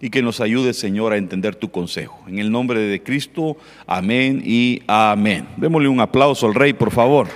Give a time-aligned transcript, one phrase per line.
[0.00, 2.22] y que nos ayude, Señor, a entender tu consejo.
[2.28, 5.46] En el nombre de Cristo, amén y amén.
[5.56, 7.26] Démosle un aplauso al Rey, por favor.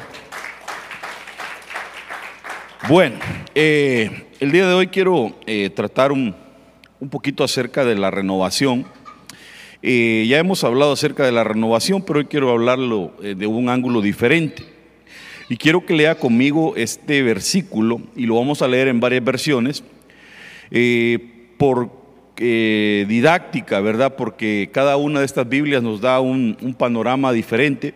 [2.89, 3.17] Bueno,
[3.55, 6.35] eh, el día de hoy quiero eh, tratar un,
[7.11, 8.87] poquito acerca de la renovación.
[9.81, 14.03] Eh, ya hemos hablado acerca de la renovación, pero hoy quiero hablarlo de un ángulo
[14.03, 14.63] diferente.
[15.49, 19.83] Y quiero que lea conmigo este versículo, y lo vamos a leer en varias versiones,
[21.59, 21.91] por
[22.39, 24.15] didáctica, ¿verdad?
[24.17, 27.95] Porque cada una de estas Biblias nos da un, un panorama diferente.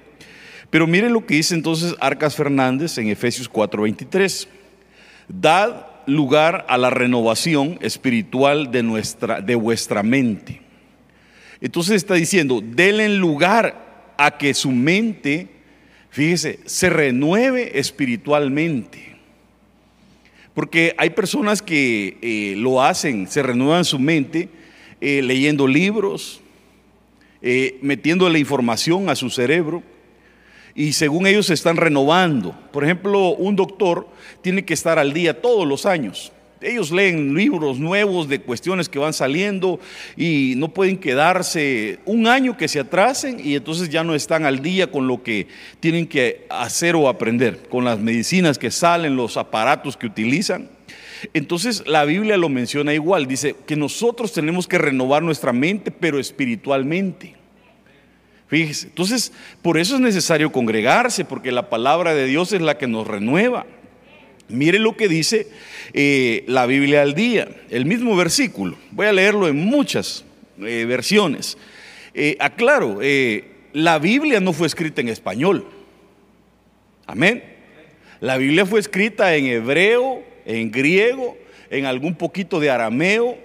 [0.68, 4.48] Pero miren lo que dice entonces Arcas Fernández en Efesios 4:23.
[5.28, 10.60] Dad lugar a la renovación espiritual de, nuestra, de vuestra mente.
[11.60, 15.48] Entonces está diciendo, denle lugar a que su mente,
[16.10, 19.11] fíjese, se renueve espiritualmente.
[20.54, 24.48] Porque hay personas que eh, lo hacen, se renuevan su mente
[25.00, 26.40] eh, leyendo libros,
[27.40, 29.82] eh, metiendo la información a su cerebro
[30.74, 32.54] y según ellos se están renovando.
[32.70, 34.06] Por ejemplo, un doctor
[34.42, 36.32] tiene que estar al día todos los años.
[36.62, 39.80] Ellos leen libros nuevos de cuestiones que van saliendo
[40.16, 44.62] y no pueden quedarse un año que se atrasen y entonces ya no están al
[44.62, 45.48] día con lo que
[45.80, 50.68] tienen que hacer o aprender, con las medicinas que salen, los aparatos que utilizan.
[51.34, 56.18] Entonces la Biblia lo menciona igual, dice que nosotros tenemos que renovar nuestra mente, pero
[56.18, 57.34] espiritualmente.
[58.48, 62.86] Fíjese, entonces por eso es necesario congregarse, porque la palabra de Dios es la que
[62.86, 63.64] nos renueva.
[64.52, 65.46] Mire lo que dice
[65.94, 68.76] eh, la Biblia al día, el mismo versículo.
[68.90, 70.24] Voy a leerlo en muchas
[70.60, 71.56] eh, versiones.
[72.14, 73.00] Eh, aclaro,
[73.72, 75.66] la Biblia no fue escrita en español.
[77.06, 77.42] Amén.
[78.20, 81.36] La Biblia fue escrita en hebreo, en griego,
[81.70, 83.38] en algún poquito de arameo.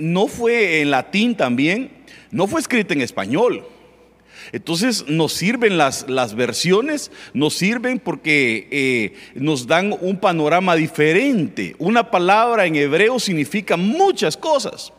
[0.00, 1.90] no fue en latín también.
[2.32, 3.64] No fue escrita en español.
[4.52, 11.76] Entonces nos sirven las, las versiones, nos sirven porque eh, nos dan un panorama diferente.
[11.78, 14.92] Una palabra en hebreo significa muchas cosas.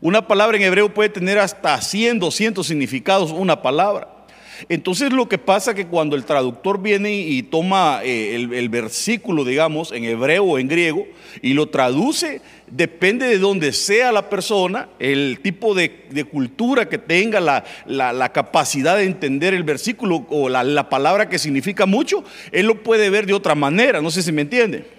[0.00, 4.17] Una palabra en hebreo puede tener hasta 100, 200 significados, una palabra.
[4.68, 9.44] Entonces lo que pasa es que cuando el traductor viene y toma eh, el, versículo,
[9.44, 11.06] digamos, en hebreo o en griego,
[11.42, 17.40] y lo traduce, depende de donde sea la persona, el tipo de, cultura que tenga,
[17.86, 23.10] la, capacidad de entender el versículo o la, palabra que significa mucho, él lo puede
[23.10, 24.98] ver de otra manera, no sé si me entiende.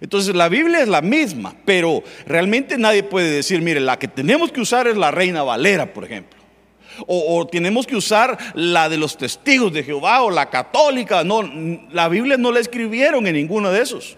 [0.00, 4.50] Entonces la Biblia es la misma, pero realmente nadie puede decir, mire, la que tenemos
[4.50, 6.41] que usar es la Reina Valera, por ejemplo.
[7.06, 11.24] O, tenemos que usar la de los testigos de Jehová o la católica.
[11.24, 11.42] No,
[11.90, 14.16] la Biblia no la escribieron en ninguno de esos.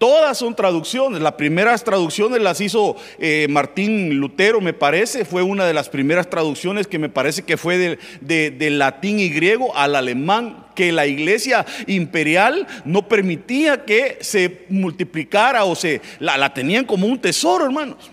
[0.00, 1.20] Todas son traducciones.
[1.20, 5.26] Las primeras traducciones las hizo eh, Martín Lutero, me parece.
[5.26, 9.76] Fue una de las primeras traducciones que me parece que fue del latín y griego
[9.76, 16.86] al alemán, que la iglesia imperial no permitía que se multiplicara o se la tenían
[16.86, 18.10] como un tesoro, hermanos.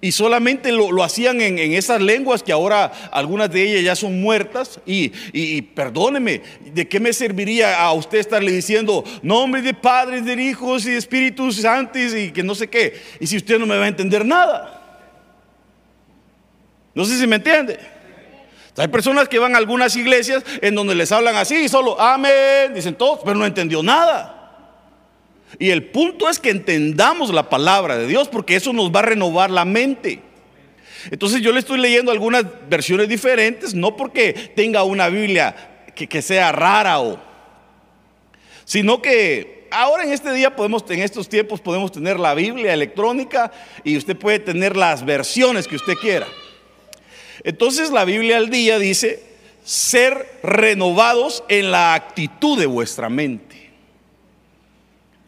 [0.00, 4.80] Y solamente lo, hacían en, esas lenguas que ahora algunas de ellas ya son muertas.
[4.86, 6.42] Y, perdóneme,
[6.72, 10.96] ¿de qué me serviría a usted estarle diciendo nombre de padres, de hijos y de
[10.96, 13.00] espíritus santos y que no sé qué?
[13.20, 14.78] Y si usted no me va a entender nada.
[16.94, 17.78] No sé si me entiende.
[18.76, 22.94] Hay personas que van a algunas iglesias en donde les hablan así, solo amén, dicen
[22.94, 24.41] todos, pero no entendió nada.
[25.58, 29.04] Y el punto es que entendamos la palabra de Dios porque eso nos va a
[29.04, 30.20] renovar la mente.
[31.10, 35.54] Entonces yo le estoy leyendo algunas versiones diferentes, no porque tenga una Biblia
[35.94, 37.18] que, sea rara o,
[38.64, 43.50] sino que ahora en este día podemos, en estos tiempos podemos tener la Biblia electrónica
[43.84, 46.26] y usted puede tener las versiones que usted quiera.
[47.44, 49.22] Entonces la Biblia al día dice,
[49.64, 53.51] ser renovados en la actitud de vuestra mente.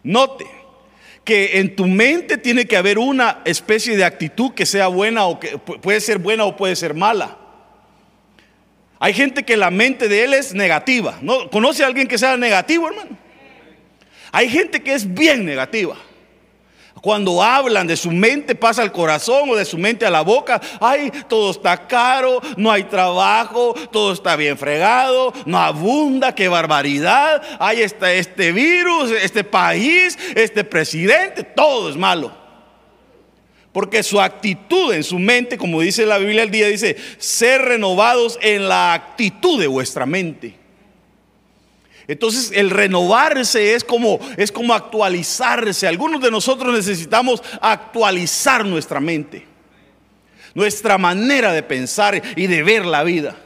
[0.05, 0.47] Note
[1.25, 5.41] que en tu mente tiene que haber una especie de actitud que sea buena o
[5.41, 7.39] que puede ser buena o puede ser mala.
[9.01, 11.19] Hay gente que la mente de él es negativa.
[11.23, 11.51] ¿No?
[11.51, 13.19] ¿Conoce a alguien que sea negativo, hermano?
[14.33, 15.97] Hay gente que es bien negativa.
[17.01, 20.61] Cuando hablan de su mente pasa al corazón o de su mente a la boca.
[20.81, 27.43] Ay, todo está caro, no hay trabajo, todo está bien fregado, no abunda, qué barbaridad.
[27.59, 32.33] Ahí está este virus, este país, este presidente, todo es malo.
[33.71, 38.39] Porque su actitud en su mente, como dice la Biblia el día, dice, ser renovados
[38.41, 40.64] en la actitud de vuestra mente.
[42.07, 45.87] Entonces el renovarse es como, es como actualizarse.
[45.87, 49.47] Algunos de nosotros necesitamos actualizar nuestra mente,
[50.55, 53.37] nuestra manera de pensar y de ver la vida.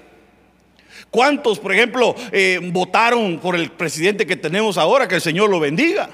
[1.10, 5.08] ¿Cuántos, por ejemplo, eh, votaron por el presidente que tenemos ahora?
[5.08, 6.11] Que el Señor lo bendiga.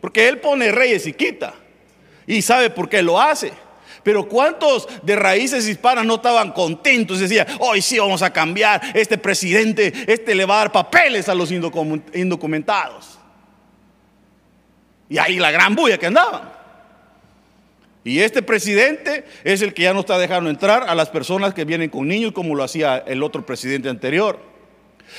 [0.00, 1.54] Porque Él pone reyes y quita.
[2.26, 3.52] Y sabe por qué lo hace.
[4.06, 7.18] Pero ¿cuántos de raíces hispanas no estaban contentos?
[7.18, 11.34] Decían, hoy sí vamos a cambiar, este presidente, este le va a dar papeles a
[11.34, 13.18] los indocumentados.
[15.08, 16.52] Y ahí la gran bulla que andaban.
[18.04, 21.64] Y este presidente es el que ya no está dejando entrar a las personas que
[21.64, 24.38] vienen con niños como lo hacía el otro presidente anterior.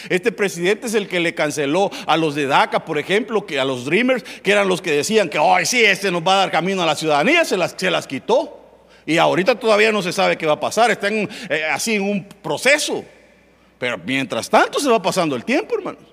[0.07, 3.65] Este presidente es el que le canceló a los de DACA, por ejemplo, que a
[3.65, 6.51] los Dreamers, que eran los que decían que hoy sí, este nos va a dar
[6.51, 8.63] camino a la ciudadanía, se las, se las quitó.
[9.07, 12.25] Y ahorita todavía no se sabe qué va a pasar, está eh, así en un
[12.25, 13.05] proceso.
[13.79, 16.03] Pero mientras tanto se va pasando el tiempo, hermanos.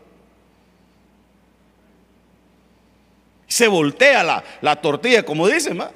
[3.48, 5.90] Se voltea la, la tortilla, como dicen, ¿va?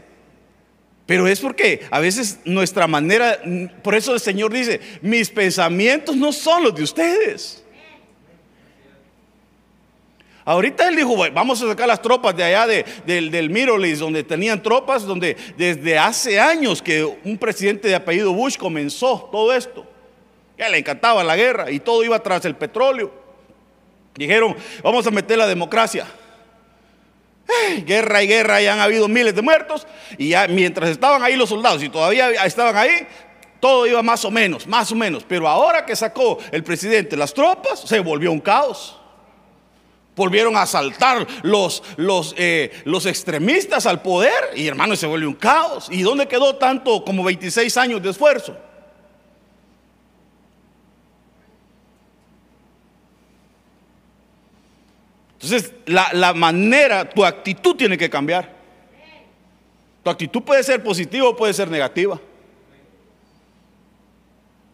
[1.06, 3.38] Pero es porque a veces nuestra manera,
[3.82, 7.64] por eso el Señor dice, mis pensamientos no son los de ustedes.
[10.48, 12.66] Ahorita él dijo, vamos a sacar las tropas de allá
[13.04, 18.32] del, del Mirolis, donde tenían tropas, donde desde hace años que un presidente de apellido
[18.32, 19.84] Bush comenzó todo esto.
[20.56, 23.12] Ya le encantaba la guerra y todo iba tras el petróleo.
[24.14, 26.06] Dijeron, vamos a meter la democracia
[27.84, 29.86] guerra y guerra y han habido miles de muertos.
[30.16, 33.06] Y ya mientras estaban ahí los soldados y todavía estaban ahí,
[33.60, 35.24] todo iba más o menos, más o menos.
[35.28, 38.97] Pero ahora que sacó el presidente las tropas, se volvió un caos.
[40.19, 45.35] Volvieron a asaltar los, los, eh, los extremistas al poder y hermano se volvió un
[45.35, 45.88] caos.
[45.91, 48.55] ¿Y dónde quedó tanto como 26 años de esfuerzo?
[55.41, 58.56] Entonces, la, manera, tu actitud tiene que cambiar.
[60.03, 62.20] Tu actitud puede ser positiva o puede ser negativa.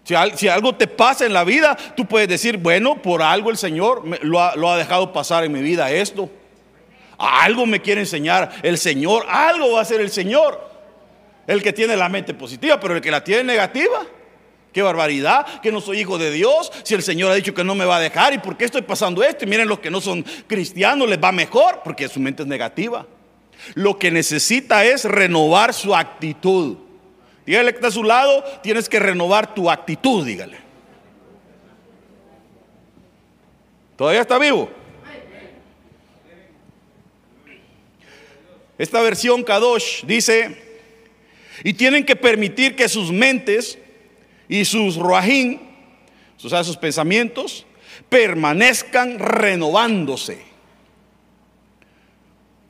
[0.04, 4.04] Si, algo te pasa en la vida, tú puedes decir, bueno, por algo el Señor
[4.22, 6.30] lo, ha, dejado pasar en mi vida esto.
[7.16, 10.72] Algo me quiere enseñar el Señor, algo va a hacer el Señor.
[11.46, 14.06] El que tiene la mente positiva, pero el que la tiene negativa,
[14.74, 16.72] Qué barbaridad, que no soy hijo de Dios.
[16.82, 18.82] Si el Señor ha dicho que no me va a dejar, ¿y por qué estoy
[18.82, 19.44] pasando esto?
[19.44, 23.06] Y miren, los que no son cristianos les va mejor, porque su mente es negativa.
[23.74, 26.76] Lo que necesita es renovar su actitud.
[27.46, 30.58] Dígale que está a su lado, tienes que renovar tu actitud, dígale.
[33.96, 34.70] ¿Todavía está vivo?
[38.76, 40.56] Esta versión Kadosh dice,
[41.62, 43.78] y tienen que permitir que sus mentes
[44.48, 45.60] y sus roajín,
[46.42, 47.66] o sea, sus pensamientos,
[48.08, 50.53] permanezcan renovándose.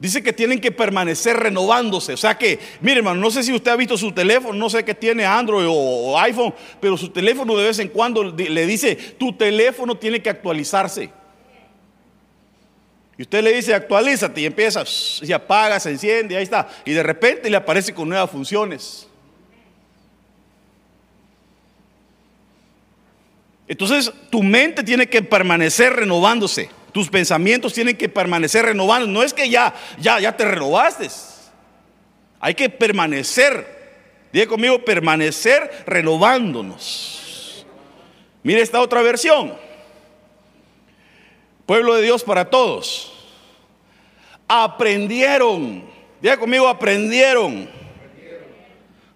[0.04, 2.12] Dice que tienen que permanecer renovándose.
[2.12, 4.84] O sea que, mire hermano, no sé si usted ha visto su teléfono, no sé
[4.84, 9.32] qué tiene Android o, iPhone, pero su teléfono de vez en cuando le dice, tu
[9.32, 11.08] teléfono tiene que actualizarse.
[13.16, 16.68] Y usted le dice, actualízate y empieza, se apaga, se enciende, ahí está.
[16.84, 19.08] Y de repente le aparece con nuevas funciones.
[23.66, 26.68] Entonces tu mente tiene que permanecer renovándose.
[26.94, 29.08] Tus pensamientos tienen que permanecer renovando.
[29.08, 31.08] No es que ya, ya, ya te renovaste.
[32.38, 33.66] Hay que permanecer.
[34.32, 37.66] Diga conmigo, permanecer renovándonos.
[38.44, 39.56] Mire esta otra versión.
[41.66, 43.12] Pueblo de Dios para todos.
[44.46, 45.82] Aprendieron.
[46.22, 47.68] Diga conmigo, aprendieron.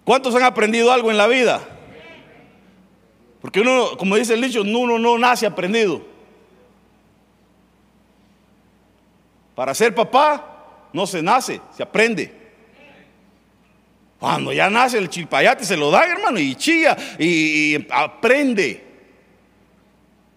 [0.03, 1.61] ¿Cuántos han aprendido algo en la vida?
[3.39, 6.18] Porque uno, como dice el dicho, uno no nace aprendido.
[9.59, 12.31] Para ser papá no se nace, se aprende.
[14.17, 18.81] Cuando ya nace el chilpayate se lo da, hermano, y chilla y, y aprende.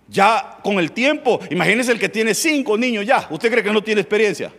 [0.08, 3.28] Ya con el tiempo, imagínese el que tiene cinco niños ya.
[3.30, 4.52] ¿Usted cree que no tiene experiencia?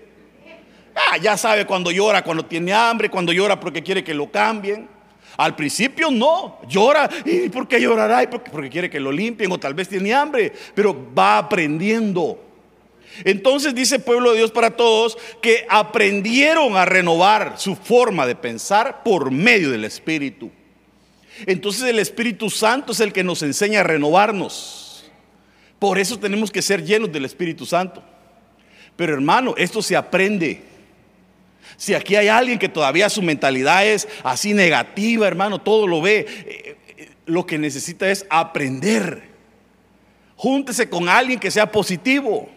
[0.96, 4.88] Ah, ya sabe cuando llora, cuando tiene hambre, cuando llora porque quiere que lo cambien.
[5.36, 7.10] Al principio no, llora.
[7.26, 8.30] ¿Y por qué llorará?
[8.30, 12.53] Porque, porque quiere que lo limpien o tal vez tiene hambre, pero va aprendiendo.
[13.24, 19.04] Entonces dice pueblo de Dios para todos que aprendieron a renovar su forma de pensar
[19.04, 20.52] por medio del Espíritu.
[21.46, 25.12] Entonces el Espíritu Santo es el que nos enseña a renovarnos.
[25.80, 28.04] Por eso tenemos que ser llenos del Espíritu Santo.
[28.96, 30.62] Pero hermano, esto se aprende.
[31.78, 36.26] Si aquí hay alguien que todavía su mentalidad es así negativa, hermano, todo lo ve,
[36.28, 36.76] eh,
[37.26, 39.24] lo que necesita es aprender.
[40.36, 42.50] Júntese con alguien que sea positivo.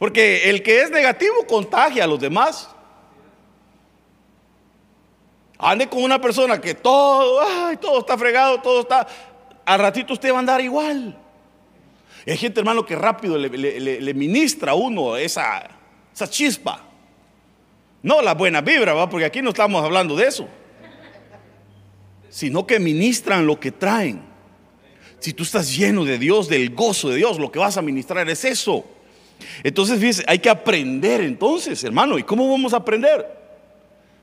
[0.00, 2.70] Porque el que es negativo contagia a los demás.
[5.58, 9.06] Ande con una persona que todo, ay, todo está fregado, todo está.
[9.66, 11.14] Al ratito usted va a andar igual.
[12.26, 15.68] hay gente, hermano, que rápido le, ministra a uno esa,
[16.14, 16.82] esa chispa.
[18.02, 19.06] No la buena vibra, ¿va?
[19.06, 20.48] porque aquí no estamos hablando de eso.
[22.30, 24.22] Sino que ministran lo que traen.
[25.18, 28.26] Si tú estás lleno de Dios, del gozo de Dios, lo que vas a ministrar
[28.30, 28.86] es eso.
[29.62, 32.18] Entonces, fíjese, hay que aprender entonces, hermano.
[32.18, 33.26] ¿Y cómo vamos a aprender?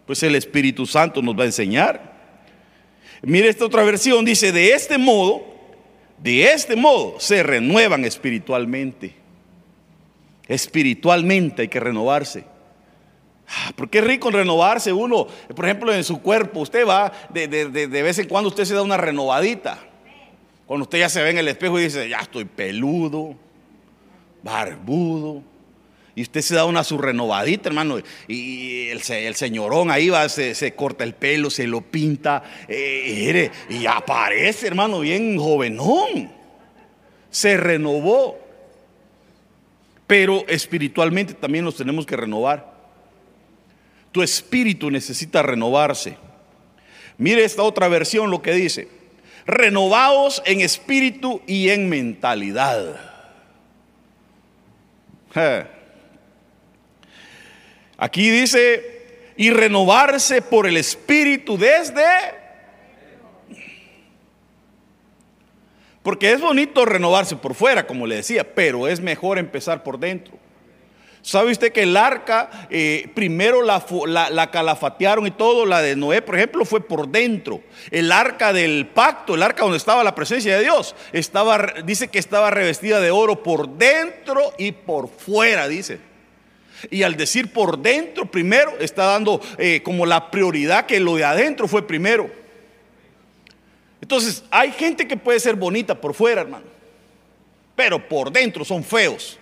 [0.05, 2.17] Pues el Espíritu Santo nos va a enseñar.
[3.21, 5.43] Mire esta otra versión, dice, de este modo,
[6.17, 9.15] de este modo se renuevan espiritualmente.
[10.47, 12.45] Espiritualmente hay que renovarse.
[13.47, 16.59] Ah, porque es rico renovarse uno, por ejemplo, en su cuerpo.
[16.59, 19.79] Usted va, de, de, vez en cuando usted se da una renovadita.
[20.65, 23.35] Cuando usted ya se ve en el espejo y dice, ya estoy peludo,
[24.47, 25.43] barbudo.
[26.15, 27.99] Y usted se da una su renovadita, hermano.
[28.27, 29.01] Y el,
[29.35, 32.41] señorón ahí va, se, corta el pelo, se lo pinta.
[32.67, 36.31] Eh, y aparece, hermano, bien jovenón.
[37.29, 38.39] Se renovó.
[40.07, 42.73] Pero espiritualmente también nos tenemos que renovar.
[44.11, 46.17] Tu espíritu necesita renovarse.
[47.19, 48.87] Mire esta otra versión lo que dice.
[49.45, 53.16] Renovaos en espíritu y en mentalidad.
[57.97, 62.03] Aquí dice, y renovarse por el espíritu desde...
[66.03, 70.39] Porque es bonito renovarse por fuera, como le decía, pero es mejor empezar por dentro.
[71.27, 73.83] ¿Sabe usted que el arca, eh, primero la,
[74.29, 77.61] la, calafatearon y todo, la de Noé, por ejemplo, fue por dentro?
[77.91, 82.17] El arca del pacto, el arca donde estaba la presencia de Dios, estaba, dice que
[82.17, 85.99] estaba revestida de oro por dentro y por fuera, dice.
[86.89, 91.25] Y al decir por dentro primero, está dando eh, como la prioridad que lo de
[91.25, 92.31] adentro fue primero.
[93.99, 96.67] Entonces, hay gente que puede ser bonita por fuera, hermano,
[97.75, 99.37] pero por dentro son feos.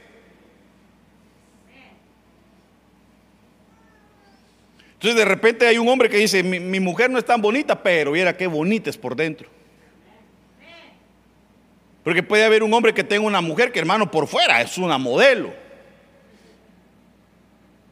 [5.05, 8.13] Entonces de repente hay un hombre que dice, mi, mujer no es tan bonita, pero
[8.13, 9.47] mira qué bonita es por dentro.
[12.03, 14.97] Porque puede haber un hombre que tenga una mujer que hermano por fuera es una
[14.97, 15.53] modelo.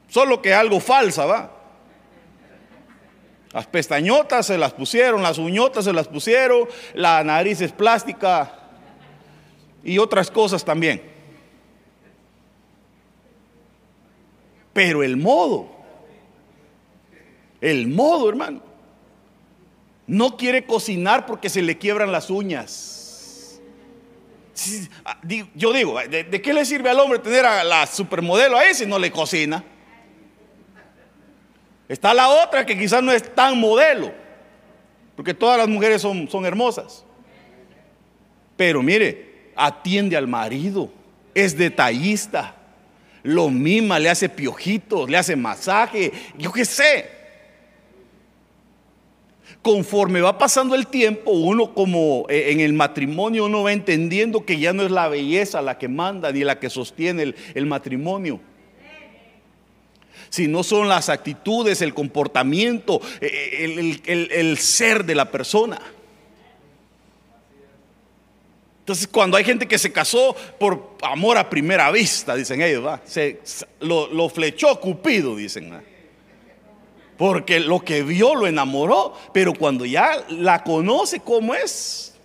[0.08, 1.52] Solo que algo falsa, va.
[3.52, 8.58] Las pestañotas se las pusieron, las uñotas se las pusieron, la nariz es plástica
[9.84, 11.00] y otras cosas también.
[14.74, 15.73] Pero el modo
[17.64, 18.62] el modo, hermano.
[20.06, 23.62] No quiere cocinar porque se le quiebran las uñas.
[25.06, 25.18] Ah,
[25.56, 28.86] yo digo, ¿de, qué le sirve al hombre tener a la supermodelo a ese si
[28.86, 29.64] no le cocina?
[31.88, 34.12] Está la otra que quizás no es tan modelo,
[35.16, 37.06] porque todas las mujeres son, son hermosas.
[38.58, 40.92] Pero mire, atiende al marido,
[41.34, 42.56] es detallista,
[43.24, 47.23] lo mima, le hace piojitos, le hace masaje, yo qué sé
[49.64, 54.60] conforme va pasando el tiempo, uno como eh, en el matrimonio, uno va entendiendo que
[54.60, 58.42] ya no es la belleza la que manda ni la que sostiene el, matrimonio.
[60.30, 65.82] Sino son las actitudes, el comportamiento, eh, el, ser de la persona.
[68.80, 73.02] Entonces, cuando hay gente que se casó por amor a primera vista, dicen ellos, ¿va?
[73.06, 73.40] Se,
[73.80, 75.93] lo, flechó Cupido, dicen.
[77.18, 82.16] Porque lo que vio lo enamoró, pero cuando ya la conoce como es,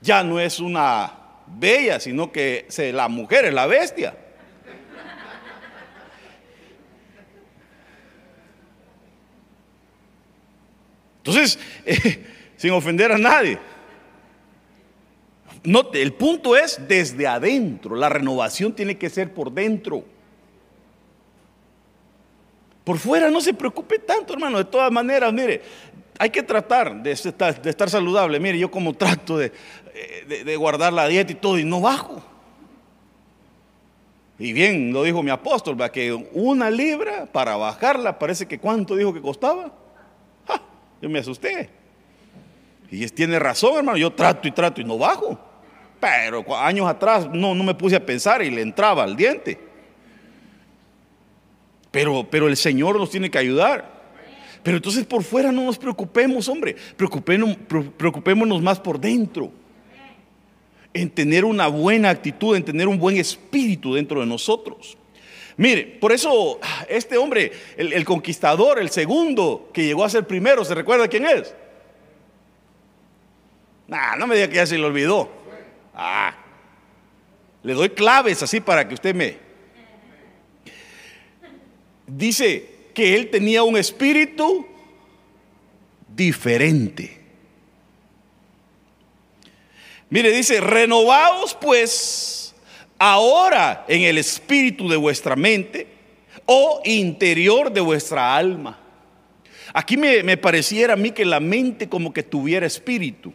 [0.00, 1.12] ya no es una
[1.46, 4.16] bella, sino que la mujer es la bestia.
[11.18, 11.58] Entonces,
[12.56, 13.58] sin ofender a nadie,
[15.64, 20.04] no, el punto es desde adentro, la renovación tiene que ser por dentro.
[22.88, 24.56] Por fuera no se preocupe tanto, hermano.
[24.56, 25.60] De todas maneras, mire,
[26.18, 28.40] hay que tratar de estar, saludable.
[28.40, 29.52] Mire, yo como trato eh,
[30.26, 32.22] de, guardar la dieta y todo, y no bajo.
[34.38, 39.12] Y bien, lo dijo mi apóstol, que una libra para bajarla, parece que cuánto dijo
[39.12, 39.70] que costaba.
[41.02, 41.68] yo me asusté.
[42.90, 45.38] Y tiene razón, hermano, yo trato y trato y no bajo.
[46.00, 49.67] Pero años atrás no, no me puse a pensar y le entraba al diente.
[51.98, 53.98] Pero, pero el Señor nos tiene que ayudar.
[54.62, 56.76] Pero entonces por fuera no nos preocupemos, hombre.
[56.96, 59.50] Preocupémonos, más por dentro.
[60.94, 64.96] en tener una buena actitud, en tener un buen espíritu dentro de nosotros.
[65.56, 70.76] Mire, por eso este hombre, el, conquistador, el segundo que llegó a ser primero, ¿se
[70.76, 71.52] recuerda quién es?
[73.88, 75.28] Nah, no me diga que ya se le olvidó.
[75.94, 76.32] Ah,
[77.64, 79.47] le doy claves así para que usted me...
[82.08, 84.66] Dice que él tenía un espíritu
[86.08, 87.20] diferente.
[90.10, 92.54] Mire, dice, renovaos pues
[92.98, 95.86] ahora en el espíritu de vuestra mente
[96.46, 98.80] o interior de vuestra alma.
[99.74, 103.34] Aquí me, me, pareciera a mí que la mente como que tuviera espíritu.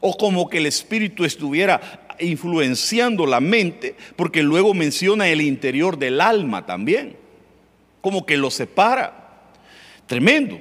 [0.00, 6.20] O como que el espíritu estuviera influenciando la mente, porque luego menciona el interior del
[6.20, 7.16] alma también.
[8.00, 9.50] Como que lo separa.
[10.06, 10.58] Tremendo.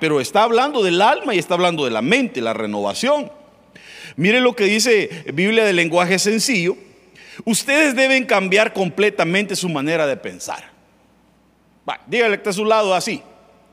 [0.00, 3.30] Pero está hablando del alma y está hablando de la mente, la renovación.
[4.16, 6.76] Mire lo que dice Biblia de lenguaje sencillo.
[7.44, 10.70] Ustedes deben cambiar completamente su manera de pensar.
[12.06, 13.22] dígale que está a su lado así.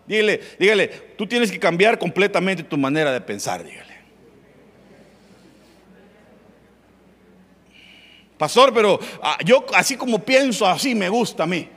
[0.07, 0.87] Dígale, dígale,
[1.17, 3.86] tú tienes que cambiar completamente tu manera de pensar, dígale.
[8.37, 11.67] Pastor, pero ah, yo así como pienso, así me gusta a mí.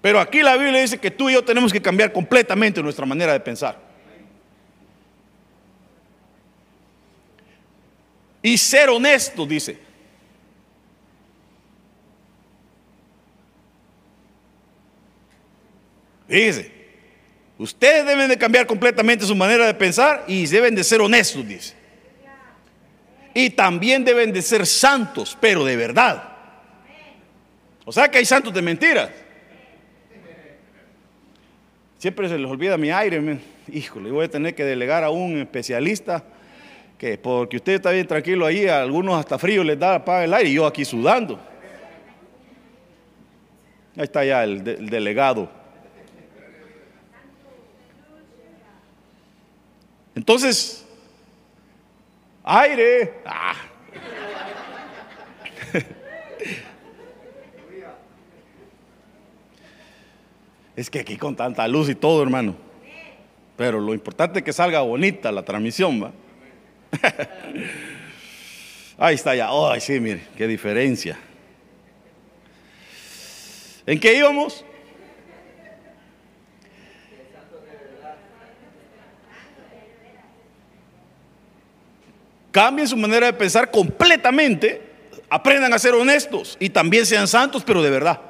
[0.00, 3.32] Pero aquí la Biblia dice que tú y yo tenemos que cambiar completamente nuestra manera
[3.32, 3.92] de pensar.
[8.42, 9.78] y ser honesto, dice.
[16.28, 16.72] Fíjese,
[17.58, 21.74] ustedes deben de cambiar completamente su manera de pensar y deben de ser honestos, dice.
[23.34, 26.22] Y también deben de ser santos, pero de verdad.
[27.84, 29.10] O sea que hay santos de mentiras.
[31.98, 33.38] Siempre se les olvida mi aire.
[33.72, 36.24] Híjole, voy a tener que delegar a un especialista
[36.98, 40.32] que porque usted está bien tranquilo ahí, a algunos hasta frío les da para el
[40.32, 41.36] aire y yo aquí sudando.
[43.96, 45.50] Ahí está ya el, delegado.
[50.14, 50.81] Entonces,
[52.44, 53.14] aire.
[53.24, 53.54] Ah.
[60.74, 62.56] Es que aquí con tanta luz y todo, hermano.
[63.56, 66.12] Pero lo importante es que salga bonita la transmisión, ¿va?
[68.98, 69.48] Ahí está ya.
[69.50, 71.18] Ay, sí, mire, qué diferencia.
[73.84, 74.64] ¿En qué íbamos?
[82.52, 84.90] Cambien su manera de pensar completamente.
[85.28, 88.20] Aprendan a ser honestos y también sean santos, pero de verdad.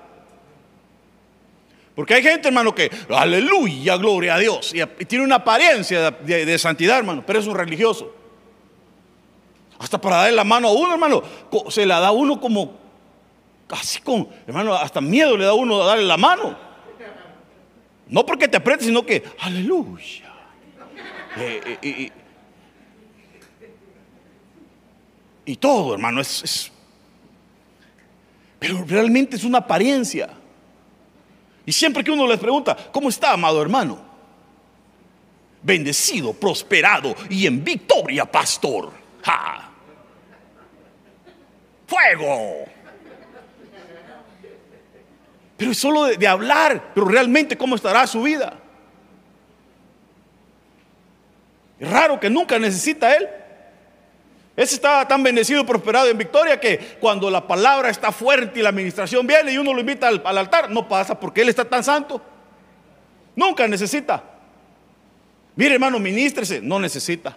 [1.94, 6.96] Porque hay gente, hermano, que, aleluya, gloria a Dios, y, tiene una apariencia de santidad,
[6.98, 8.14] hermano, pero es un religioso.
[9.78, 11.22] Hasta para darle la mano a uno, hermano,
[11.68, 12.78] se la da uno como,
[13.68, 16.56] así con, hermano, hasta miedo le da uno a darle la mano.
[18.06, 20.32] No porque te apriete, sino que, aleluya.
[21.36, 22.10] Eh, eh,
[25.44, 26.70] y todo, hermano, es,
[28.58, 30.30] Pero realmente es una apariencia.
[31.64, 34.12] Y siempre que uno les pregunta, ¿cómo está, amado hermano?
[35.62, 38.92] Bendecido, prosperado y en victoria, pastor.
[39.22, 39.72] ¡Ja!
[41.92, 42.64] fuego.
[45.56, 48.54] Pero es solo de, hablar, pero realmente cómo estará su vida.
[51.80, 53.28] Raro que nunca necesita él.
[54.54, 58.68] Ese estaba tan bendecido, prosperado en victoria que cuando la palabra está fuerte y la
[58.68, 61.82] administración viene y uno lo invita al, al altar, no pasa porque él está tan
[61.82, 62.20] santo.
[63.34, 64.22] Nunca necesita.
[65.56, 67.36] Mire hermano, ministrese, no necesita.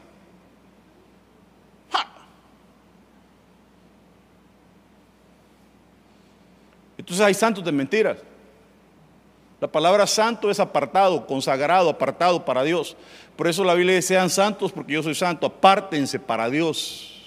[6.98, 8.18] Entonces hay santos de mentiras.
[9.66, 12.96] La palabra santo es apartado, consagrado, apartado para Dios.
[13.36, 17.20] Por eso la Biblia dice, sean santos porque yo soy santo, apártense para Dios.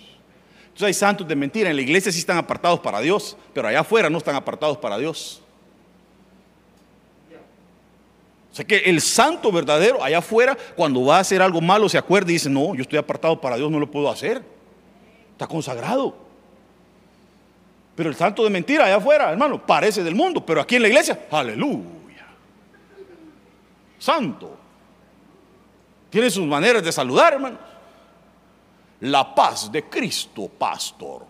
[0.66, 1.68] Entonces hay santos de mentira.
[1.68, 4.96] En la iglesia sí están apartados para Dios, pero allá afuera no están apartados para
[4.98, 5.42] Dios.
[8.52, 11.98] O sea que el santo verdadero allá afuera, cuando va a hacer algo malo, se
[11.98, 14.44] acuerda y dice, no, yo estoy apartado para Dios, no lo puedo hacer.
[15.32, 16.14] Está consagrado.
[17.96, 20.88] Pero el santo de mentira allá afuera, hermano, parece del mundo, pero aquí en la
[20.88, 21.97] iglesia, aleluya.
[23.98, 24.56] Santo.
[26.10, 27.58] Tiene sus maneras de saludar, hermano.
[29.00, 31.26] La paz de Cristo, pastor.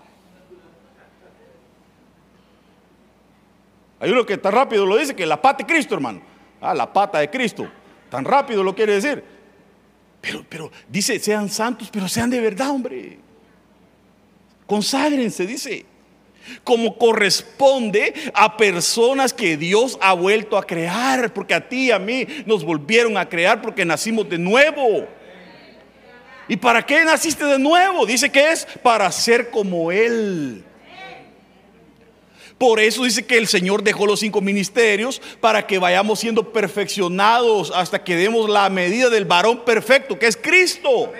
[4.00, 6.20] Hay uno que tan rápido lo dice que la pata de Cristo, hermano.
[6.60, 7.68] Ah, la pata de Cristo.
[8.10, 9.24] Tan rápido lo quiere decir.
[10.20, 13.18] Pero, pero dice, sean santos, pero sean de verdad, hombre.
[14.66, 15.84] Conságrense, dice.
[16.64, 21.32] Como corresponde a personas que Dios ha vuelto a crear.
[21.32, 25.06] Porque a ti y a mí nos volvieron a crear porque nacimos de nuevo.
[26.48, 28.06] ¿Y para qué naciste de nuevo?
[28.06, 30.64] Dice que es para ser como Él.
[32.58, 37.70] Por eso dice que el Señor dejó los cinco ministerios para que vayamos siendo perfeccionados
[37.72, 41.12] hasta que demos la medida del varón perfecto, que es Cristo.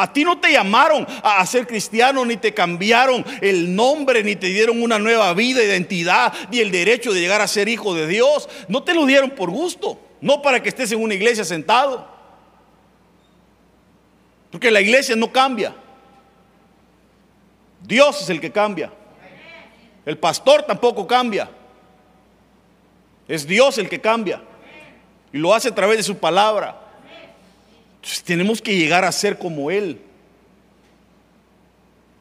[0.00, 4.46] A ti no te llamaron a ser cristiano, ni te cambiaron el nombre, ni te
[4.46, 8.48] dieron una nueva vida, identidad, ni el derecho de llegar a ser hijo de Dios.
[8.68, 12.08] No te lo dieron por gusto, no para que estés en una iglesia sentado.
[14.52, 15.74] Porque la iglesia no cambia.
[17.82, 18.92] Dios es el que cambia.
[20.06, 21.50] El pastor tampoco cambia.
[23.26, 24.44] Es Dios el que cambia.
[25.32, 26.87] Y lo hace a través de su palabra.
[28.24, 30.00] Tenemos que llegar a ser como Él.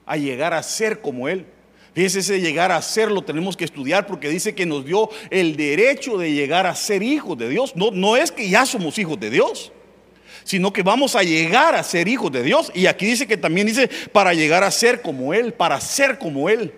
[0.06, 1.46] A llegar a ser como Él.
[1.94, 5.58] Fíjese, ese llegar a ser lo tenemos que estudiar porque dice que nos dio el
[5.58, 7.76] derecho de llegar a ser hijos de Dios.
[7.76, 9.72] No, no es que ya somos hijos de Dios,
[10.44, 12.72] sino que vamos a llegar a ser hijos de Dios.
[12.76, 16.50] Y aquí dice que también dice para llegar a ser como Él, para ser como
[16.50, 16.72] Él.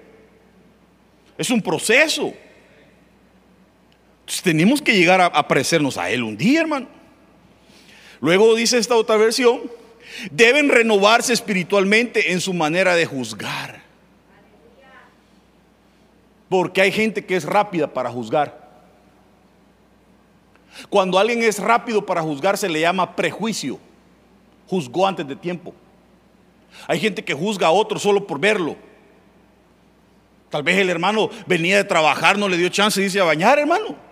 [1.38, 2.34] Es un proceso.
[4.22, 6.98] Entonces, tenemos que llegar a, parecernos a Él un día, hermano.
[8.21, 9.62] Luego dice esta otra versión,
[10.32, 13.82] deben renovarse espiritualmente en su manera de juzgar.
[16.49, 18.69] Porque hay gente que es rápida para juzgar.
[20.89, 23.79] Cuando alguien es rápido para juzgar se le llama prejuicio.
[24.67, 25.73] Juzgó antes de tiempo.
[26.88, 28.75] Hay gente que juzga a otro solo por verlo.
[30.49, 33.60] Tal vez el hermano venía de trabajar, no le dio chance y dice a bañar,
[33.60, 34.09] hermano.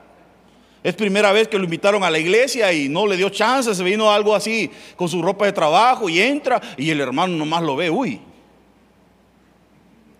[0.87, 3.83] Es primera vez que lo invitaron a la iglesia y no le dio chance, se
[3.83, 7.75] vino algo así con su ropa de trabajo y entra y el hermano nomás lo
[7.75, 8.21] ve, uy.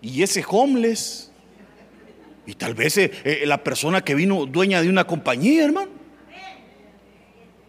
[0.02, 1.32] Y ese homeless,
[2.44, 5.90] y tal vez eh, eh, la persona que vino dueña de una compañía, hermano.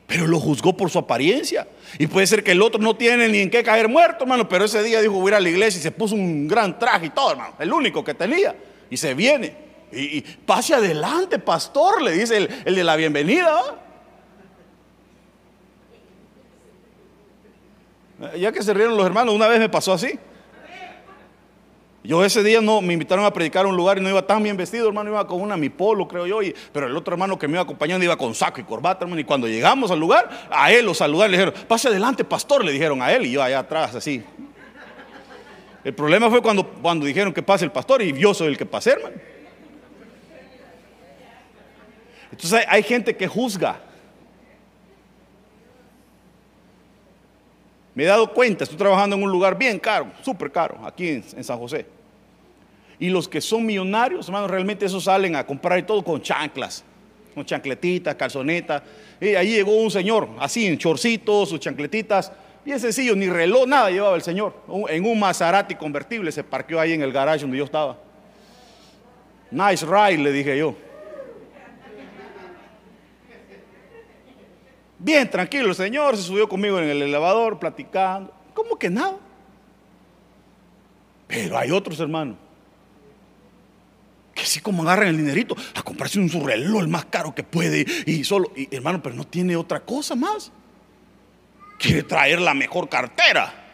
[0.06, 1.70] Pero lo juzgó por su apariencia.
[2.00, 4.50] Y puede ser que el otro no tiene ni en qué caer muerto, hermano.
[4.50, 6.78] Pero ese día dijo, voy a ir a la iglesia y se puso un gran
[6.78, 7.54] traje y todo, hermano.
[7.60, 8.54] El único que tenía.
[8.90, 9.69] Y se viene.
[9.92, 13.80] Y, pase adelante, pastor, le dice el, el de la bienvenida.
[18.38, 20.20] Ya que se rieron los hermanos, una vez me pasó así.
[22.04, 24.42] Yo ese día no me invitaron a predicar a un lugar y no iba tan
[24.42, 26.40] bien vestido, hermano, iba con una mi polo, creo yo,
[26.72, 29.26] pero el otro hermano que me iba acompañando iba con saco y corbata, hermano, y
[29.26, 33.02] cuando llegamos al lugar, a él lo saludaron, le dijeron, pase adelante, pastor, le dijeron
[33.02, 34.24] a él, y yo allá atrás, así.
[35.84, 38.66] El problema fue cuando, cuando dijeron que pase el pastor y yo soy el que
[38.66, 39.16] pasé, hermano.
[42.42, 43.82] Entonces hay, gente que juzga.
[47.94, 51.44] Me he dado cuenta, estoy trabajando en un lugar bien caro, súper caro, aquí en,
[51.44, 51.86] San José.
[52.98, 56.86] Y los que son millonarios, hermanos, realmente esos salen a comprar y todo con chanclas,
[57.36, 58.84] con chancletitas, calzonetas.
[59.20, 62.32] Y ahí llegó un señor, así en chorcitos, sus chancletitas,
[62.64, 64.54] bien sencillo, ni reloj, nada llevaba el señor.
[64.88, 67.98] En un Maserati convertible se parqueó ahí en el garage donde yo estaba.
[69.52, 70.89] Nice ride, le dije yo.
[75.00, 78.34] Bien tranquilo el Señor, se subió conmigo en el elevador, platicando.
[78.54, 79.18] ¿Cómo que nada?
[81.28, 82.36] Pero hay otros hermanos
[84.40, 87.44] que sí como agarran el dinerito a comprarse un su reloj el más caro que
[87.44, 90.52] puede y solo, hermano, pero no tiene otra cosa más.
[91.78, 93.69] Quiere traer la mejor cartera.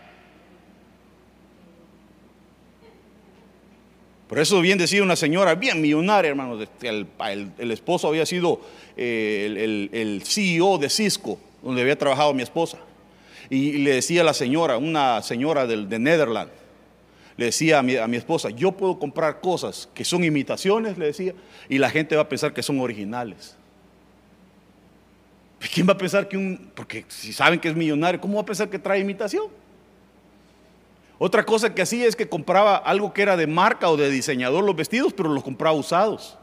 [4.28, 8.60] Por eso bien decía una señora bien millonaria, hermano, el esposo había sido
[8.98, 12.80] el, el, CEO de Cisco, donde había trabajado mi esposa.
[13.50, 16.52] Y, le decía a la señora, una señora de, de Netherlands,
[17.38, 21.08] le decía a mi, a mi, esposa, yo puedo comprar cosas que son imitaciones, le
[21.08, 21.34] decía,
[21.70, 23.56] y la gente va a pensar que son originales.
[25.74, 28.46] ¿Quién va a pensar que un, porque si saben que es millonario, ¿cómo va a
[28.46, 29.48] pensar que trae imitación?
[31.18, 34.64] Otra cosa que hacía es que compraba algo que era de marca o de diseñador
[34.64, 36.38] los vestidos, pero los compraba usados.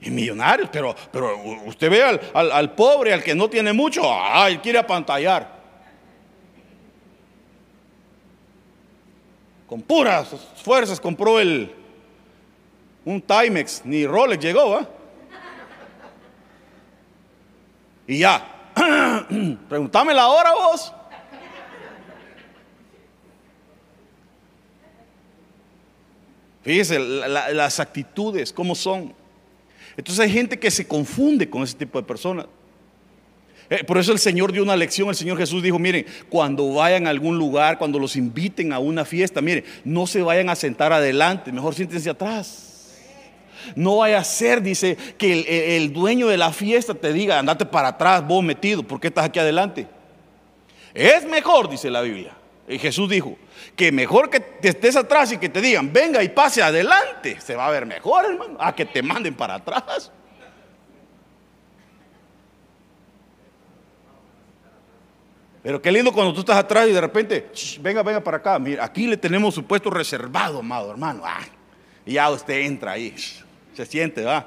[0.00, 4.60] Y millonarios, pero, pero usted ve al, pobre, al que no tiene mucho, ah, él
[4.60, 5.58] quiere apantallar.
[9.66, 10.28] Con puras
[10.62, 11.74] fuerzas compró el
[13.04, 14.88] un Timex, ni Rolex llegó, ¿ah?
[18.06, 18.46] Y ya,
[19.68, 20.94] pregúntame la hora vos.
[26.68, 29.14] Fíjese las actitudes, cómo son.
[29.96, 32.44] Entonces hay gente que se confunde con ese tipo de personas.
[33.70, 37.06] Eh, por eso el Señor dio una lección, el Señor Jesús dijo, miren, cuando vayan
[37.06, 40.92] a algún lugar, cuando los inviten a una fiesta, miren, no se vayan a sentar
[40.92, 42.98] adelante, mejor siéntense atrás.
[43.74, 47.64] No vaya a ser, dice, que el, el dueño de la fiesta te diga, andate
[47.64, 49.86] para atrás, vos metido, ¿por qué estás aquí adelante?
[50.92, 52.34] Es mejor, dice la Biblia.
[52.68, 53.38] Y Jesús dijo,
[53.74, 57.56] que mejor que te estés atrás y que te digan, venga y pase adelante, se
[57.56, 60.12] va a ver mejor, hermano, a que te manden para atrás.
[65.62, 67.50] Pero qué lindo cuando tú estás atrás y de repente,
[67.80, 68.58] venga, venga para acá.
[68.58, 71.22] Mira, aquí le tenemos su puesto reservado, amado hermano.
[72.04, 73.14] Y ya usted entra ahí,
[73.74, 74.46] se siente, va.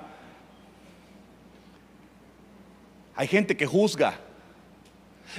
[3.15, 4.19] Hay gente que juzga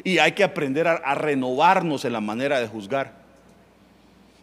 [0.05, 3.12] y hay que aprender a, renovarnos en la manera de juzgar.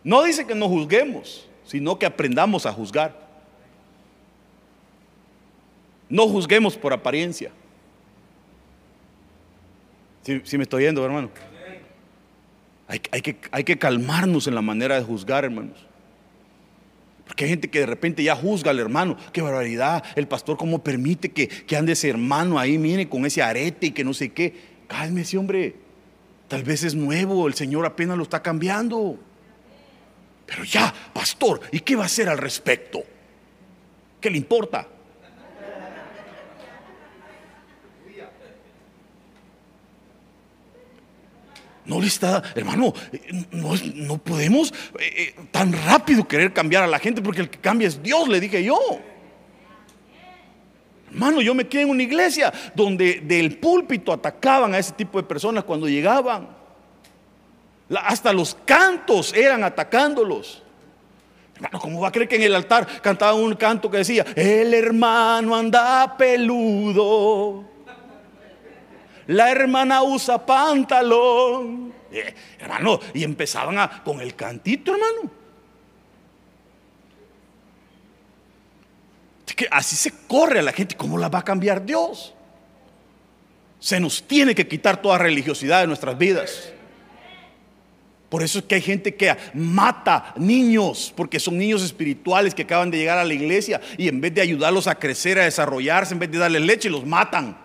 [0.04, 3.28] No dice que no juzguemos, sino que aprendamos a juzgar.
[6.08, 7.52] No juzguemos por apariencia.
[10.24, 11.30] Si, me estoy yendo, hermano.
[12.88, 15.86] Hay, que, hay que calmarnos en la manera de juzgar, hermanos.
[17.30, 19.16] Porque hay gente que de repente ya juzga al hermano.
[19.32, 20.04] Qué barbaridad.
[20.16, 23.92] El pastor, ¿cómo permite que, que ande ese hermano ahí, mire, con ese arete y
[23.92, 24.69] que no sé qué?
[24.90, 25.76] Cálmese, hombre.
[26.50, 27.48] Tal vez es nuevo.
[27.48, 29.18] El Señor apenas lo está cambiando.
[30.48, 33.04] Pero ya, pastor, ¿y qué va a hacer al respecto?
[34.20, 34.88] ¿Qué le importa?
[41.86, 42.94] No le está, hermano,
[43.52, 47.88] no, podemos eh, eh, tan rápido querer cambiar a la gente porque el que cambia
[47.88, 48.78] es Dios, le dije yo.
[51.12, 55.24] Hermano, yo me quedé en una iglesia donde del púlpito atacaban a ese tipo de
[55.28, 56.58] personas cuando llegaban.
[57.96, 60.62] hasta los cantos eran atacándolos.
[61.56, 64.74] Hermano, ¿cómo va a creer que en el altar cantaban un canto que decía, el
[64.74, 67.66] hermano anda peludo?
[69.30, 71.94] la hermana usa pantalón.
[72.12, 75.39] Eh, hermano, y empezaban a, con el cantito, hermano.
[79.60, 80.96] Que así se corre a la gente.
[80.96, 82.34] ¿Cómo la va a cambiar Dios?
[83.78, 86.72] Se nos tiene que quitar toda religiosidad de nuestras vidas.
[88.30, 92.90] Por eso es que hay gente que mata niños, porque son niños espirituales que acaban
[92.90, 96.20] de llegar a la iglesia y en vez de ayudarlos a crecer, a desarrollarse, en
[96.20, 97.58] vez de darles leche, los matan.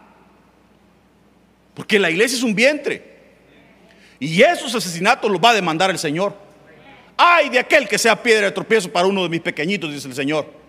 [1.74, 3.04] Porque la iglesia es un vientre.
[4.18, 6.36] Y esos asesinatos los va a demandar el Señor.
[7.16, 10.14] Ay de aquel que sea piedra de tropiezo para uno de mis pequeñitos, dice el
[10.14, 10.63] Señor.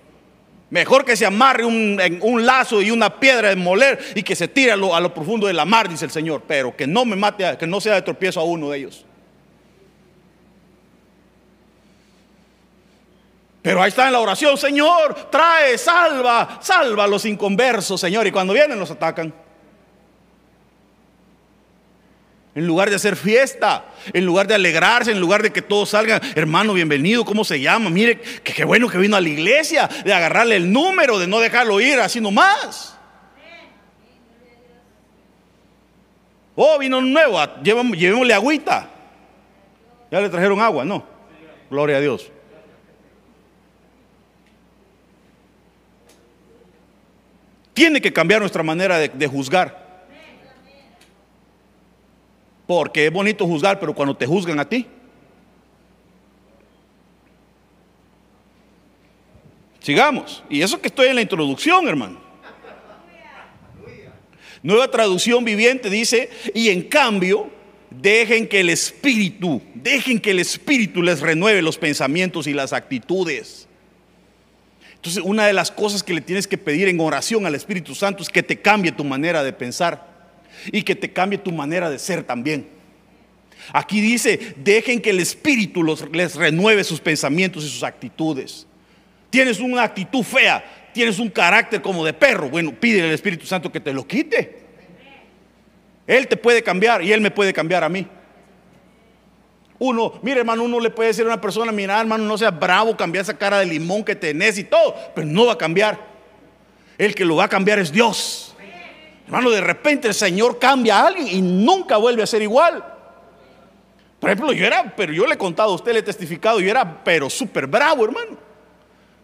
[0.75, 4.49] Mejor que se amarre un, un lazo y una piedra de moler y que se
[4.49, 6.43] tire a lo, a lo, profundo de la mar, dice el Señor.
[6.45, 9.05] Pero que no me mate, que no sea de tropiezo a uno de ellos.
[13.61, 18.27] Pero ahí está en la oración, Señor, trae, salva, salva a los inconversos, Señor.
[18.27, 19.33] Y cuando vienen los atacan.
[22.55, 26.21] En lugar de hacer fiesta, en lugar de alegrarse, en lugar de que todos salgan,
[26.35, 27.89] hermano, bienvenido, ¿cómo se llama?
[27.89, 31.81] Mire, qué bueno que vino a la iglesia, de agarrarle el número, de no dejarlo
[31.81, 32.97] ir así nomás.
[36.55, 38.89] Oh, vino un nuevo, llevémosle agüita.
[40.09, 41.05] Ya le trajeron agua, ¿no?
[41.69, 42.31] Gloria a Dios.
[47.73, 49.84] Tiene que cambiar nuestra manera de juzgar.
[52.67, 54.87] Porque es bonito juzgar, pero cuando te juzgan a ti.
[59.79, 60.43] Sigamos.
[60.49, 62.19] Y eso que estoy en la introducción, hermano.
[64.63, 67.51] Nueva traducción viviente dice, y en cambio,
[67.91, 73.67] dejen que el Espíritu, dejen que el Espíritu les renueve los pensamientos y las actitudes.
[74.95, 78.23] Entonces, una de las cosas que le tienes que pedir en oración al Espíritu Santo
[78.23, 80.14] es que te cambie tu manera de pensar
[80.71, 82.67] y que te cambie tu manera de ser también.
[83.73, 88.67] Aquí dice, dejen que el Espíritu les renueve sus pensamientos y sus actitudes.
[89.29, 92.49] Tienes una actitud fea, tienes un carácter como de perro.
[92.49, 94.63] Bueno, pide al Espíritu Santo que te lo quite.
[96.07, 98.07] Él te puede cambiar y Él me puede cambiar a mí.
[99.77, 102.95] Uno, mire hermano, uno le puede decir a una persona, mira hermano, no seas bravo,
[102.95, 105.99] cambia esa cara de limón que tenés y todo, pero no va a cambiar.
[106.97, 108.54] El que lo va a cambiar es Dios.
[109.25, 112.83] Hermano, de repente el Señor cambia a alguien y nunca vuelve a ser igual.
[114.19, 116.69] Por ejemplo, yo era, pero yo le he contado a usted, le he testificado, yo
[116.69, 118.37] era, pero súper bravo, hermano.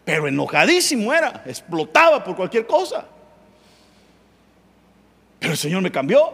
[0.04, 3.06] Pero enojadísimo era, explotaba por cualquier cosa.
[5.38, 6.32] Pero el Señor me cambió.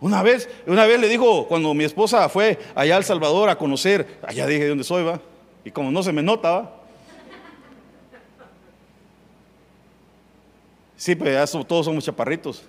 [0.00, 4.20] Una vez, una vez le dijo, cuando mi esposa fue allá al Salvador a conocer,
[4.22, 5.20] allá dije de dónde soy, va.
[5.64, 6.74] Y como no se me nota, va.
[10.98, 12.64] Sí, pues ya todos somos chaparritos.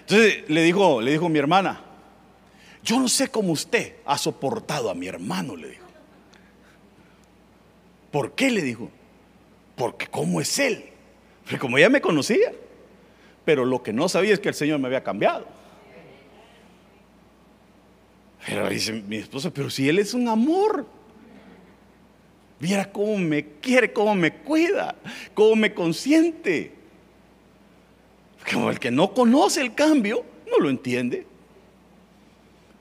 [0.00, 1.80] Entonces le dijo, le dijo mi hermana,
[2.82, 5.86] yo no sé cómo usted ha soportado a mi hermano, le dijo.
[8.10, 8.50] ¿Por qué?
[8.50, 8.90] Le dijo.
[9.76, 10.86] Porque cómo es él.
[11.42, 12.52] Porque como ella me conocía.
[13.44, 15.46] Pero lo que no sabía es que el Señor me había cambiado.
[18.44, 20.86] Pero dice mi esposa, pero si él es un amor.
[22.66, 24.96] Viera cómo me quiere, cómo me cuida,
[25.34, 26.72] cómo me consiente.
[28.52, 31.24] Como el que no conoce el cambio, no lo entiende.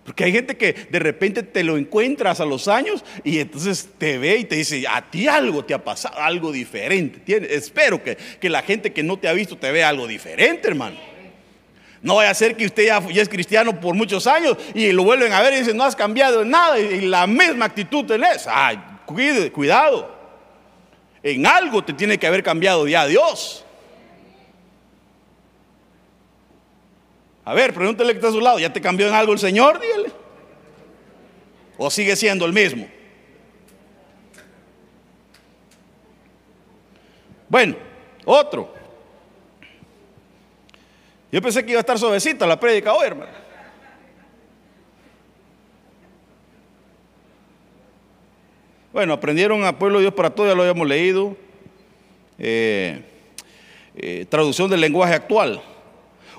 [0.04, 4.18] Porque hay gente que de repente te lo encuentras a los años y entonces te
[4.18, 7.22] ve y te dice, a ti algo te ha pasado, algo diferente.
[7.56, 8.18] espero que,
[8.50, 10.98] la gente que no te ha visto te vea algo diferente, hermano.
[12.02, 15.32] No vaya a ser que usted ya, es cristiano por muchos años y lo vuelven
[15.32, 18.48] a ver y dicen, no has cambiado nada y, la misma actitud tenés.
[18.48, 20.14] Ay, cuide, cuidado.
[21.24, 23.66] En algo te tiene que haber cambiado ya Dios.
[27.44, 29.80] A ver, pregúntele que está a su lado, ¿ya te cambió en algo el Señor?
[29.80, 30.12] Dígale.
[31.78, 32.88] ¿O sigue siendo el mismo?
[37.48, 37.76] Bueno,
[38.26, 38.74] otro.
[41.32, 43.45] Yo pensé que iba a estar suavecita la prédica hoy, hermano.
[48.96, 51.36] Bueno, aprendieron a Pueblo de Dios para todo, ya lo habíamos leído.
[52.40, 53.02] Eh,
[53.98, 55.62] eh, traducción del lenguaje actual.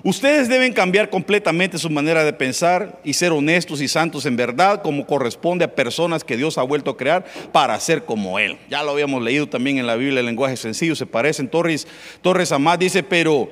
[0.03, 4.81] Ustedes deben cambiar completamente su manera de pensar y ser honestos y santos en verdad
[4.81, 8.57] como corresponde a personas que Dios ha vuelto a crear para ser como Él.
[8.71, 11.49] Ya lo habíamos leído también en la Biblia, el lenguaje sencillo, se parecen.
[11.49, 11.87] Torres,
[12.23, 13.51] Torres Amad dice, pero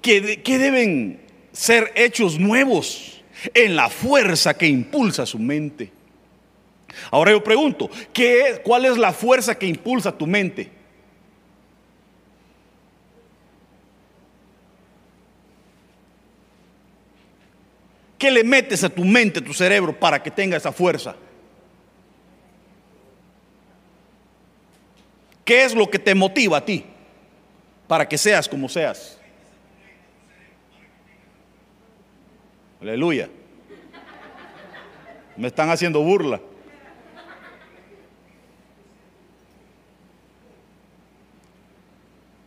[0.00, 1.20] ¿qué, deben
[1.52, 5.92] ser hechos nuevos en la fuerza que impulsa su mente?
[7.10, 10.70] Ahora yo pregunto, ¿qué, ¿cuál es la fuerza que impulsa tu mente?
[18.18, 21.14] ¿Qué le metes a tu mente, a tu cerebro para que tenga esa fuerza?
[25.44, 26.84] ¿Qué es lo que te motiva a ti
[27.86, 29.18] para que seas como seas?
[32.80, 33.28] Aleluya.
[35.36, 36.40] Me están haciendo burla.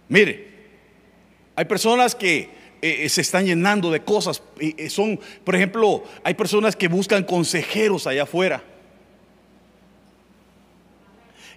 [0.09, 0.47] Mire,
[1.55, 2.49] hay personas que
[2.81, 4.41] eh, eh, se están llenando de cosas.
[4.59, 8.63] Eh, son, por ejemplo, hay personas que buscan consejeros allá afuera.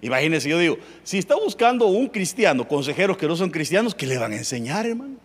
[0.01, 4.17] Imagínense, yo digo, si está buscando un cristiano, consejeros que no son cristianos, ¿qué le
[4.17, 5.15] van a enseñar, hermano?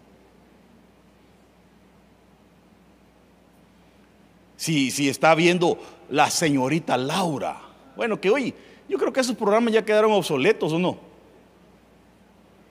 [4.56, 7.60] Si, si está viendo la señorita Laura.
[7.96, 8.54] Bueno, que hoy,
[8.88, 11.07] yo creo que esos programas ya quedaron obsoletos o no.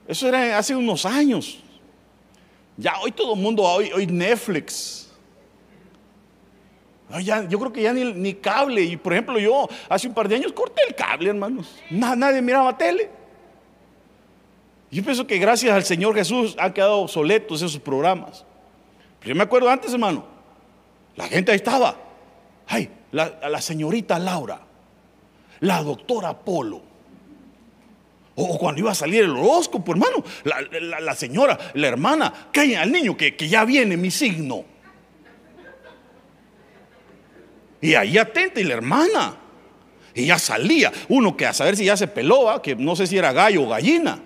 [0.08, 1.58] Eso era hace unos años.
[2.78, 5.10] Ya hoy todo el mundo, hoy, hoy Netflix.
[7.20, 8.82] yo creo que ya ni, cable.
[8.82, 11.76] Y por ejemplo, yo hace un par de años corté el cable, hermanos.
[11.90, 13.10] nadie miraba tele.
[14.90, 18.46] Yo pienso que gracias al Señor Jesús han quedado obsoletos esos programas.
[19.20, 20.24] Pero yo me acuerdo antes, hermano.
[21.16, 21.96] La gente ahí estaba.
[22.66, 24.60] Ay, la, la señorita Laura,
[25.60, 26.87] la doctora Polo,
[28.40, 33.16] o cuando iba a salir el horóscopo, hermano, la, señora, la hermana, calla al niño
[33.16, 34.64] que, ya viene mi signo.
[37.80, 39.36] Y ahí atenta y la hermana.
[40.14, 40.92] Y ya salía.
[41.08, 43.68] Uno que a saber si ya se peló, que no sé si era gallo o
[43.68, 44.20] gallina.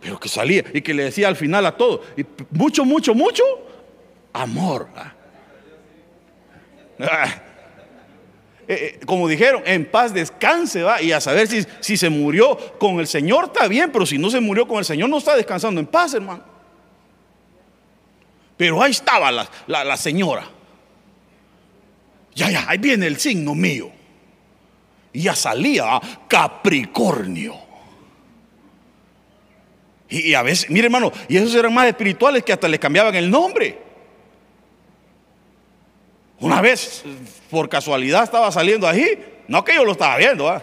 [0.00, 2.02] Pero que salía y que le decía al final a todo.
[2.16, 3.42] Y mucho, mucho, mucho
[4.32, 4.88] amor.
[7.00, 7.42] Ah.
[8.68, 12.56] Eh, eh, como dijeron, en paz descanse, va, y a saber si, si se murió
[12.78, 15.36] con el Señor está bien, pero si no se murió con el Señor no está
[15.36, 16.52] descansando en paz, hermano.
[18.56, 19.32] Pero ahí estaba
[19.66, 20.48] la, señora.
[22.32, 23.90] Ya, ya, ahí viene el signo mío.
[25.12, 27.56] Y ya salía Capricornio.
[30.08, 33.28] Y, a veces, mire hermano, y esos eran más espirituales que hasta le cambiaban el
[33.28, 33.82] nombre.
[36.42, 37.04] Una vez,
[37.50, 39.42] por casualidad, estaba saliendo ahí.
[39.46, 40.48] No que yo lo estaba viendo.
[40.48, 40.60] ¿ah?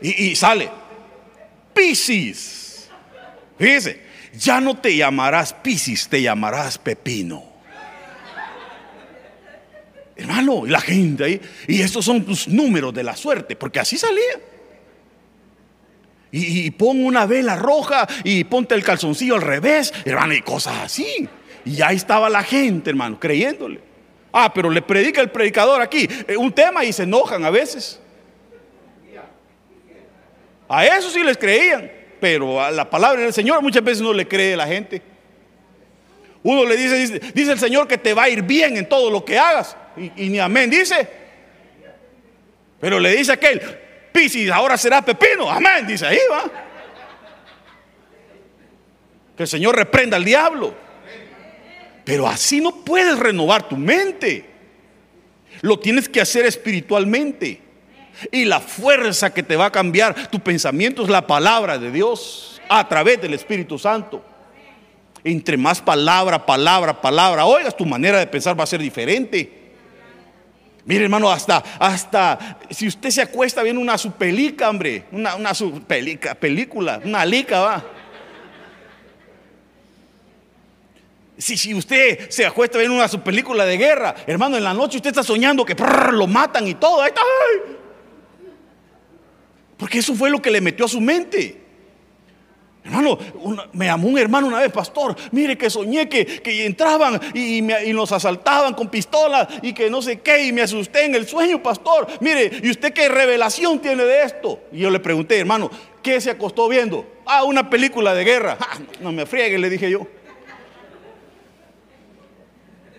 [0.00, 0.70] Y, sale.
[1.74, 2.88] Piscis.
[3.58, 4.00] Fíjese,
[4.34, 7.42] ya no te llamarás Piscis, te llamarás Pepino.
[10.14, 11.40] Hermano, la gente ahí.
[11.66, 14.40] Y estos son tus números de la suerte, porque así salía.
[16.30, 20.76] Y, y pon una vela roja y ponte el calzoncillo al revés, hermano, y cosas
[20.84, 21.28] así.
[21.66, 23.80] Y ahí estaba la gente, hermano, creyéndole.
[24.32, 28.00] Ah, pero le predica el predicador aquí eh, un tema y se enojan a veces.
[30.68, 31.90] A eso sí les creían.
[32.20, 35.02] pero a la palabra del Señor muchas veces no le cree la gente.
[36.44, 39.24] Uno le dice, dice, el Señor que te va a ir bien en todo lo
[39.24, 39.76] que hagas.
[39.96, 41.08] Y, ni amén dice.
[42.78, 43.60] Pero le dice aquel,
[44.12, 45.50] Piscis ahora será pepino.
[45.50, 46.44] Amén, dice ahí va.
[49.36, 50.85] Que el Señor reprenda al diablo.
[52.06, 54.44] Pero así no puedes renovar tu mente.
[55.60, 57.60] Lo tienes que hacer espiritualmente.
[58.30, 62.62] Y la fuerza que te va a cambiar tu pensamiento es la palabra de Dios
[62.68, 64.24] a través del Espíritu Santo.
[65.24, 69.72] Entre más palabra, palabra, palabra, oigas, tu manera de pensar va a ser diferente.
[70.84, 74.12] Mire, hermano, hasta, hasta, si usted se acuesta viendo una su
[74.68, 75.50] hombre, una, una
[76.38, 77.84] película, una lica, va.
[81.38, 84.96] Si, si usted se acuesta viendo una su película de guerra, hermano, en la noche
[84.96, 85.76] usted está soñando que
[86.12, 87.02] lo matan y todo.
[87.02, 87.22] Ahí está,
[89.76, 91.62] porque eso fue lo que le metió a su mente.
[92.86, 93.18] Hermano,
[93.72, 98.74] me llamó un hermano una vez, pastor, mire que soñé que, entraban y, nos asaltaban
[98.74, 102.06] con pistolas y que no sé qué, y me asusté en el sueño, pastor.
[102.20, 104.60] Mire, ¿y usted qué revelación tiene de esto?
[104.70, 105.68] Y yo le pregunté, hermano,
[106.00, 107.04] ¿qué se acostó viendo?
[107.26, 108.56] Ah, una película de guerra.
[108.68, 110.06] Ah, no me friegue, le dije yo.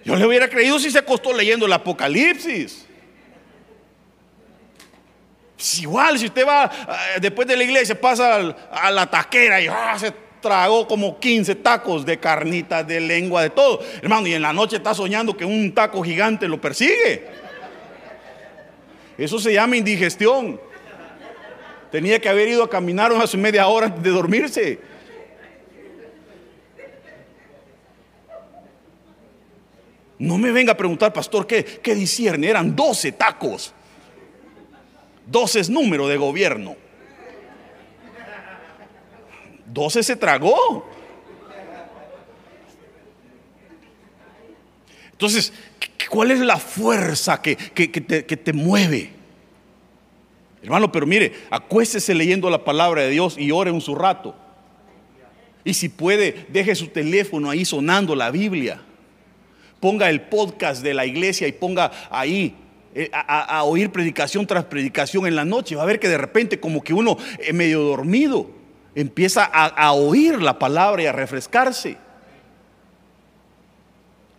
[0.08, 2.86] Yo le hubiera creído si se acostó leyendo el Apocalipsis.
[5.54, 9.68] Pues igual, si usted va eh, después de la iglesia, pasa a la taquera y
[9.68, 13.82] ah, se tragó como 15 tacos de carnitas, de lengua, de todo.
[14.02, 17.28] Hermano, y en la noche está soñando que un taco gigante lo persigue.
[19.18, 20.58] Eso se llama indigestión.
[21.92, 24.80] Tenía que haber ido a caminar unas media hora antes de dormirse.
[30.20, 32.08] No me venga a preguntar, pastor, ¿qué, qué?
[32.44, 33.74] Eran 12 tacos.
[35.28, 36.76] 12 es número de gobierno.
[39.68, 40.90] 12 se tragó.
[45.12, 45.52] Entonces,
[46.10, 47.92] ¿cuál es la fuerza que, te,
[48.26, 49.12] que, te, mueve?
[50.62, 54.36] Hermano, pero mire, acuéstese leyendo la palabra de Dios y ore un su rato.
[55.64, 58.82] Y si puede, deje su teléfono ahí sonando la Biblia.
[59.80, 62.56] Ponga el podcast de la iglesia y ponga ahí
[62.96, 65.76] eh, a, oír predicación tras predicación en la noche.
[65.76, 68.50] Va a ver que de repente como que uno eh, medio dormido
[68.96, 71.96] empieza a, oír la palabra y a refrescarse.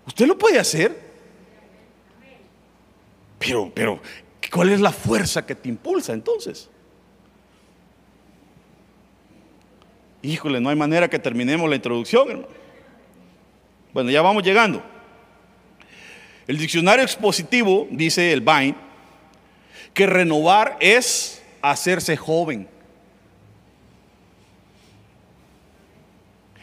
[0.04, 1.08] Usted lo puede hacer.
[3.38, 4.00] Pero, pero,
[4.50, 6.68] ¿cuál es la fuerza que te impulsa entonces?
[10.22, 12.48] Híjole, no hay manera que terminemos la introducción, hermano.
[13.92, 14.82] Bueno, ya vamos llegando.
[16.48, 18.74] El diccionario expositivo dice el Vine
[19.92, 22.66] que renovar es hacerse joven.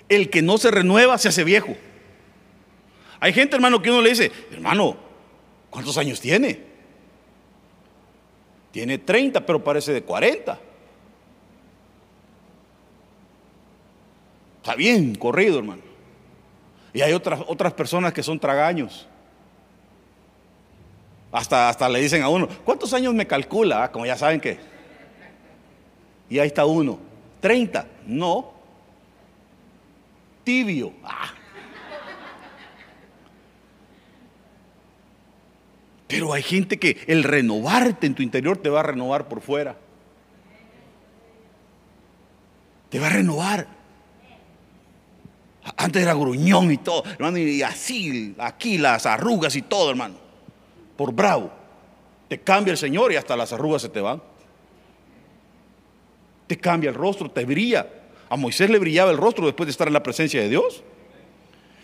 [0.09, 1.75] El que no se renueva se hace viejo.
[3.19, 4.97] Hay gente, hermano, que uno le dice, hermano,
[5.69, 6.61] ¿cuántos años tiene?
[8.71, 10.59] Tiene 30, pero parece de 40.
[14.57, 15.83] Está bien corrido, hermano.
[16.91, 19.07] Y hay otras, otras personas que son tragaños.
[21.35, 23.83] Hasta, hasta le dicen a uno, ¿cuántos años me calcula?
[23.83, 24.57] Ah, como ya saben que.
[26.29, 26.97] Y ahí está uno,
[27.41, 27.85] 30.
[28.07, 28.53] No.
[30.45, 30.93] Tibio.
[31.03, 31.33] Ah.
[36.07, 39.75] Pero hay gente que el renovarte en tu interior te va a renovar por fuera.
[42.89, 43.67] Te va a renovar.
[45.75, 50.24] Antes era gruñón y todo, hermano, y así, aquí las arrugas y todo, hermano
[50.97, 51.51] por bravo,
[52.27, 54.21] te cambia el Señor y hasta las arrugas se te van.
[56.47, 57.87] Te cambia el rostro, te brilla.
[58.29, 60.83] A Moisés le brillaba el rostro después de estar en la presencia de Dios.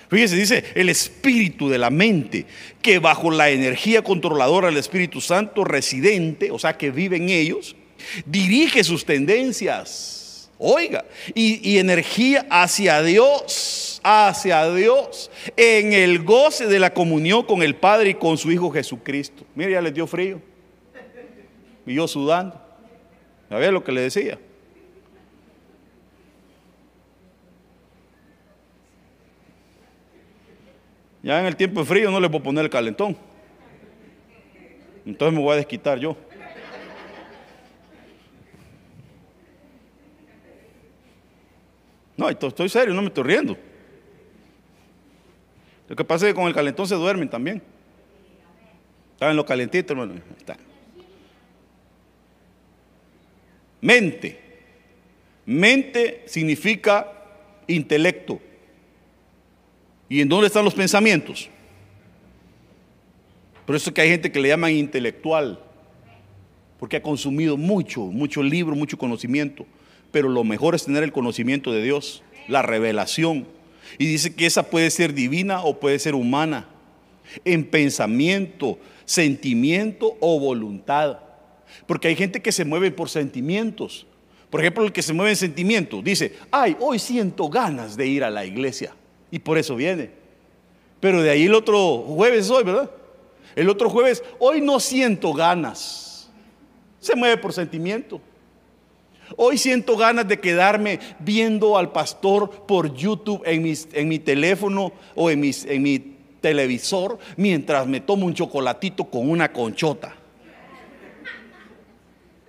[0.10, 2.46] Fíjese, dice el espíritu de la mente,
[2.82, 7.78] que bajo la energía controladora del Espíritu Santo residente, o sea, que vive en ellos,
[8.26, 10.21] dirige sus tendencias,
[10.62, 11.04] oiga,
[11.34, 18.12] y, energía hacia Dios hacia Dios en el goce de la comunión con el Padre
[18.12, 19.44] y con su Hijo Jesucristo.
[19.54, 20.42] Mire, ya les dio frío.
[21.86, 22.60] Y yo sudando.
[23.50, 24.40] A ver lo que le decía?
[31.24, 33.16] Ya en el tiempo frío no le puedo poner el calentón.
[35.06, 36.16] Entonces me voy a desquitar yo.
[42.22, 43.58] No, estoy serio, no me estoy riendo.
[45.90, 47.64] Lo que pasa es que con el calentón se duermen también.
[49.14, 50.22] Están en lo calentito, hermano.
[50.38, 50.56] Está.
[53.82, 54.40] Mente.
[55.48, 57.12] Mente significa
[57.66, 58.40] intelecto.
[60.08, 61.50] ¿Y en dónde están los pensamientos?
[63.66, 65.60] Por eso es que hay gente que le llaman intelectual,
[66.78, 69.66] porque ha consumido mucho, mucho libro, mucho conocimiento.
[70.12, 73.48] Pero lo mejor es tener el conocimiento de Dios, la revelación.
[73.98, 76.68] Y dice que esa puede ser divina o puede ser humana,
[77.46, 81.20] en pensamiento, sentimiento o voluntad.
[81.86, 84.06] Porque hay gente que se mueve por sentimientos.
[84.50, 88.24] Por ejemplo, el que se mueve en sentimiento dice, ay, hoy siento ganas de ir
[88.24, 88.94] a la iglesia.
[89.32, 90.12] Y por eso viene.
[91.00, 92.92] Pero de ahí el otro jueves hoy, ¿verdad?
[93.56, 96.30] El otro jueves, hoy no siento ganas.
[97.00, 98.22] Se mueve por sentimiento.
[99.38, 105.44] Hoy siento ganas de quedarme viendo al pastor por YouTube en, mi teléfono o en,
[105.44, 106.00] en mi
[106.42, 110.16] televisor mientras me tomo un chocolatito con una conchota.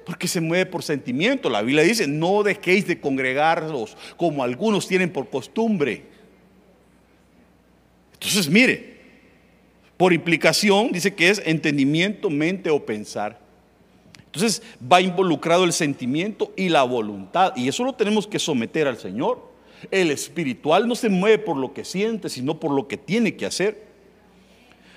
[0.05, 1.49] Porque se mueve por sentimiento.
[1.49, 6.05] La Biblia dice, no dejéis de congregarlos como algunos tienen por costumbre.
[8.15, 8.93] Entonces, mire,
[9.97, 13.42] por implicación dice que es entendimiento, mente o pensar.
[14.35, 17.53] Entonces va involucrado el sentimiento y la voluntad.
[17.55, 19.51] Y eso lo tenemos que someter al Señor.
[19.91, 23.45] El espiritual no se mueve por lo que siente, sino por lo que tiene que
[23.45, 23.93] hacer.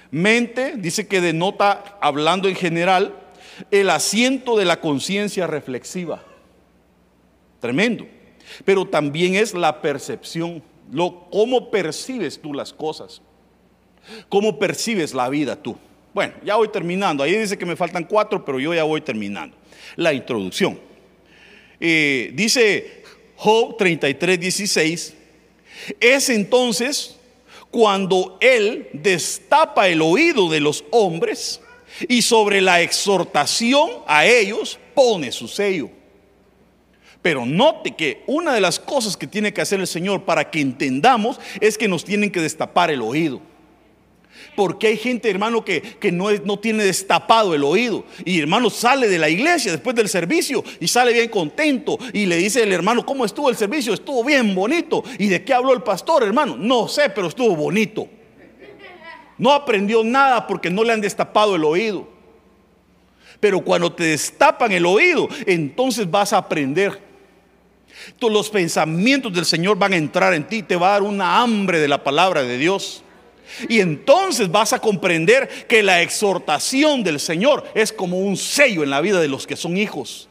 [0.10, 3.14] Mente dice que denota, hablando en general,
[3.72, 6.24] el asiento de la conciencia reflexiva.
[7.60, 8.08] Tremendo.
[8.64, 13.22] Pero también es la percepción, lo, cómo percibes tú las cosas,
[14.30, 15.76] cómo percibes la vida tú.
[16.16, 17.26] Bueno, ya voy terminando.
[17.26, 19.58] Ahí dice que me faltan cuatro, pero yo ya voy terminando.
[19.98, 20.80] La introducción.
[21.78, 23.04] Eh, dice
[23.36, 25.14] Job 33, 16.
[26.00, 27.18] Es entonces
[27.70, 31.60] cuando él destapa el oído de los hombres
[32.08, 35.90] y sobre la exhortación a ellos pone su sello.
[37.22, 40.62] Pero note que una de las cosas que tiene que hacer el Señor para que
[40.62, 43.42] entendamos es que nos tienen que destapar el oído.
[44.56, 48.06] Porque hay gente, hermano, que, no, no, tiene destapado el oído.
[48.24, 51.98] Y hermano sale de la iglesia después del servicio y sale bien contento.
[52.14, 53.94] Y le dice el hermano, ¿cómo estuvo el servicio?
[53.94, 55.04] Estuvo bien bonito.
[55.20, 56.56] ¿Y de qué habló el pastor, hermano?
[56.58, 58.08] No sé, pero estuvo bonito.
[59.38, 62.08] No aprendió nada porque no le han destapado el oído.
[63.40, 67.02] Pero cuando te destapan el oído, entonces vas a aprender.
[68.18, 71.42] Todos los pensamientos del Señor van a entrar en ti, te va a dar una
[71.42, 73.04] hambre de la palabra de Dios.
[73.70, 78.90] Y entonces vas a comprender que la exhortación del Señor es como un sello en
[78.90, 80.30] la vida de los que son hijos.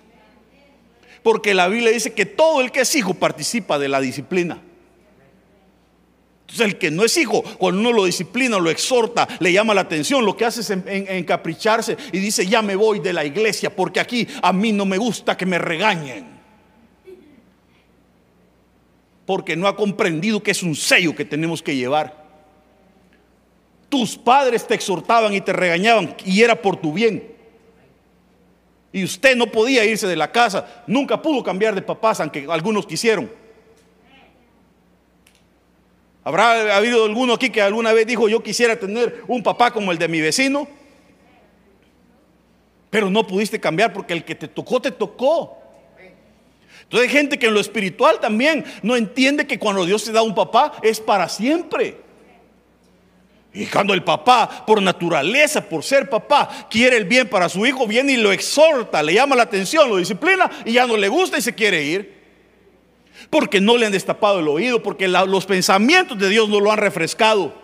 [1.23, 4.61] Porque la Biblia dice que todo el que es hijo participa de la disciplina.
[6.43, 9.81] Entonces el que no es hijo, cuando uno lo disciplina, lo exhorta, le llama la
[9.81, 13.99] atención, lo que hace es encapricharse y dice, ya me voy de la iglesia porque
[13.99, 16.27] aquí a mí no me gusta que me regañen.
[19.25, 22.24] Porque no ha comprendido que es un sello que tenemos que llevar.
[23.95, 27.32] Tus padres te exhortaban y te regañaban y era por tu bien.
[28.92, 32.86] Y usted no podía irse de la casa, nunca pudo cambiar de papás, aunque algunos
[32.86, 33.30] quisieron.
[36.24, 39.99] ¿Habrá habido alguno aquí que alguna vez dijo, yo quisiera tener un papá como el
[39.99, 40.66] de mi vecino?
[42.90, 45.57] Pero no pudiste cambiar porque el que te tocó, te tocó.
[46.82, 50.22] Entonces hay gente que en lo espiritual también no entiende que cuando Dios te da
[50.22, 52.03] un papá es para siempre.
[53.55, 57.87] Y cuando el papá, por naturaleza, por ser papá, quiere el bien para su hijo,
[57.87, 61.39] viene y lo exhorta, le llama la atención, lo disciplina y ya no le gusta
[61.39, 62.15] y se quiere ir
[63.31, 66.79] porque no le han destapado el oído, porque los pensamientos de Dios no lo han
[66.79, 67.55] refrescado.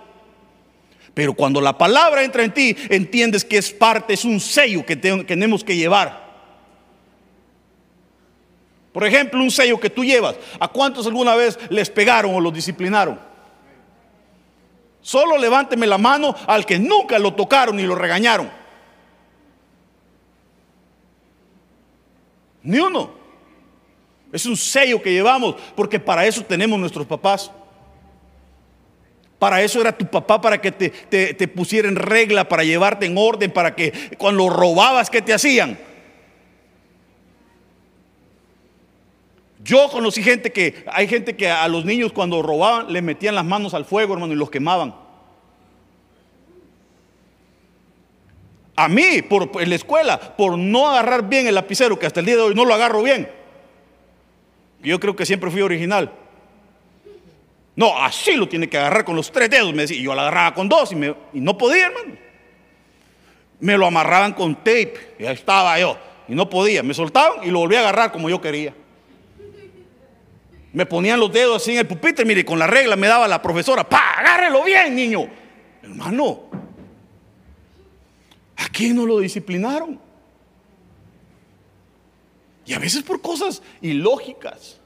[1.13, 4.97] Pero cuando la palabra entra en ti, entiendes que es parte, es un sello que
[4.97, 6.31] tenemos que llevar.
[8.93, 10.37] Por ejemplo, un sello que tú llevas.
[10.59, 13.30] ¿A cuántos alguna vez les pegaron o los disciplinaron?
[15.03, 18.51] Solo levánteme la mano al que nunca lo tocaron ni lo regañaron.
[22.63, 23.11] Ni uno.
[24.33, 27.51] Es un sello que llevamos, porque para eso tenemos nuestros papás.
[29.39, 33.17] Para eso era tu papá, para que te, te, pusiera en regla, para llevarte en
[33.17, 35.79] orden, para que cuando robabas, ¿qué te hacían?
[39.63, 43.45] Yo conocí gente que, hay gente que a los niños cuando robaban le metían las
[43.45, 44.95] manos al fuego, hermano, y los quemaban.
[48.75, 52.37] A mí, por, la escuela, por no agarrar bien el lapicero, que hasta el día
[52.37, 53.31] de hoy no lo agarro bien,
[54.83, 56.11] yo creo que siempre fui original.
[57.77, 59.99] No, así lo tiene que agarrar con los tres dedos, me decía.
[59.99, 62.17] Y yo lo agarraba con dos y, y no podía, hermano.
[63.61, 65.99] Me lo amarraban con tape y ahí estaba yo.
[66.29, 66.83] Y no podía.
[66.83, 68.75] Me soltaban y lo volví a agarrar como yo quería.
[70.73, 73.43] Me ponían los dedos así en el pupitre, mire, con la regla me daba la
[73.43, 74.19] profesora, ¡pa!
[74.19, 75.29] Agárrelo bien, niño.
[75.83, 76.43] Hermano,
[78.57, 79.99] ¿a quién no lo disciplinaron?
[82.67, 84.79] Y a veces por cosas ilógicas.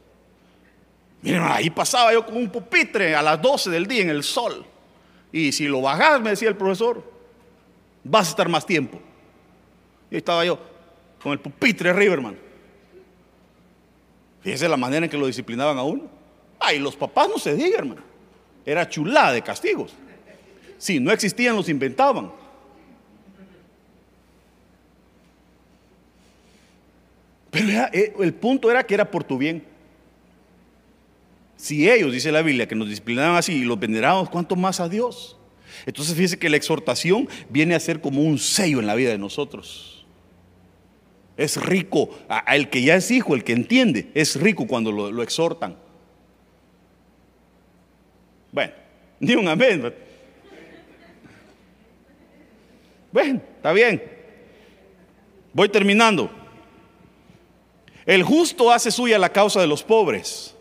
[1.21, 4.65] Miren, ahí pasaba yo con un pupitre a las 12 del día en el sol.
[5.33, 7.03] Y si lo bajas, me decía el profesor,
[8.05, 8.99] vas a estar más tiempo.
[10.11, 10.59] Y ahí estaba yo
[11.23, 12.37] con el pupitre arriba, hermano.
[14.45, 16.03] Fíjese la manera en que lo disciplinaban a uno.
[16.61, 18.03] Ay, los papás no se digan, hermano.
[18.67, 19.95] Era chulada de castigos.
[20.77, 22.31] Si no existían, los inventaban.
[27.51, 29.65] Pero eh, el punto era que era por tu bien.
[31.57, 34.91] Si ellos, dice la Biblia, que nos disciplinaban así y los venerábamos, ¿cuánto más a
[34.91, 35.39] Dios?
[35.87, 39.19] Entonces fíjese que la exhortación viene a ser como un sello en la vida de
[39.19, 39.94] nosotros.
[41.37, 45.23] Es rico, a, el que ya es hijo, el que entiende, es rico cuando lo,
[45.23, 45.77] exhortan.
[48.53, 48.73] Bueno,
[49.19, 49.93] ni un amén.
[53.11, 54.03] Bueno, está bien.
[55.53, 56.31] Voy terminando.
[58.07, 60.55] El justo hace suya la causa de los pobres.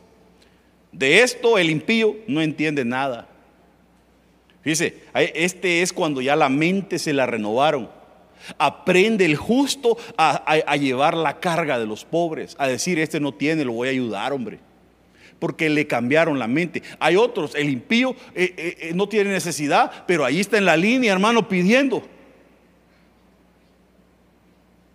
[0.92, 3.28] De esto el impío no entiende nada.
[4.62, 7.90] Fíjese, este es cuando ya la mente se la renovaron.
[8.58, 13.66] Aprende el justo a, llevar la carga de los pobres, a decir, este no tiene,
[13.66, 14.60] lo voy a ayudar, hombre.
[15.40, 16.82] Porque le cambiaron la mente.
[17.00, 20.78] Hay otros, el impío eh, eh, eh, no tiene necesidad, pero ahí está en la
[20.78, 22.04] línea, hermano, pidiendo.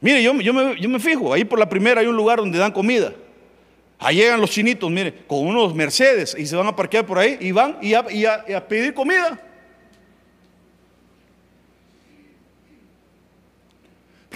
[0.01, 3.13] Mire, yo, me fijo, ahí por la primera hay un lugar donde dan comida.
[3.99, 7.37] Ahí llegan los chinitos, mire, con unos Mercedes y se van a parquear por ahí
[7.41, 9.41] y van y a, pedir comida.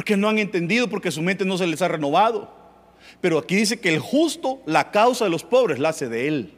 [0.03, 2.53] Porque no han entendido, porque su mente no se les ha renovado.
[3.20, 6.55] Pero aquí dice que el justo, la causa de los pobres, la hace de él.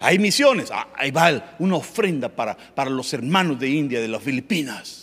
[0.00, 4.24] Hay misiones, ah, ahí va una ofrenda para, para los hermanos de India, de las
[4.24, 5.02] Filipinas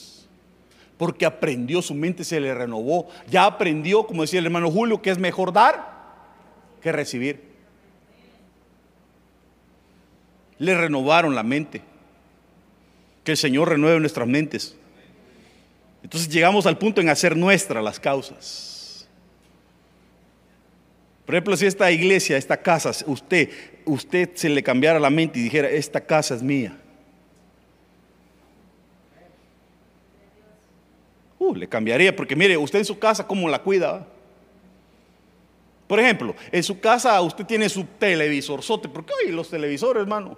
[0.97, 3.07] porque aprendió, su mente se le renovó.
[3.27, 5.95] Ya aprendió, como decía el hermano Julio, que es mejor dar
[6.81, 7.41] que recibir.
[10.57, 11.81] Le renovaron la mente.
[13.23, 14.77] Que el Señor renueve nuestras mentes.
[16.04, 19.08] Entonces llegamos al punto en hacer nuestras las causas.
[21.26, 23.49] Por ejemplo, si esta iglesia, esta casa, usted,
[23.86, 26.78] usted se le cambiara la mente y dijera, esta casa es mía.
[31.39, 34.06] Uh, le cambiaría, porque mire, usted en su casa, ¿cómo la cuida?
[35.88, 40.38] Por ejemplo, en su casa usted tiene su televisor sote, porque hay los televisores, hermano.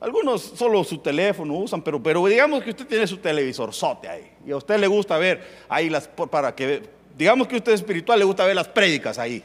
[0.00, 4.32] Algunos solo su teléfono usan, pero, pero digamos que usted tiene su televisor sote ahí.
[4.46, 6.82] Y a usted le gusta ver ahí las, para que,
[7.16, 9.44] digamos que usted es espiritual, le gusta ver las prédicas ahí.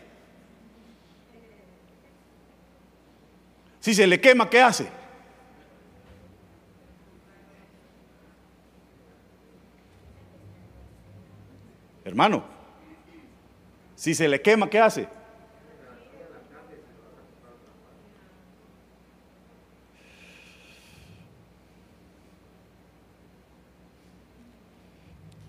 [3.82, 4.88] Si se le quema, ¿qué hace?
[12.06, 12.46] Hermano,
[13.96, 15.08] si se le quema, ¿qué hace?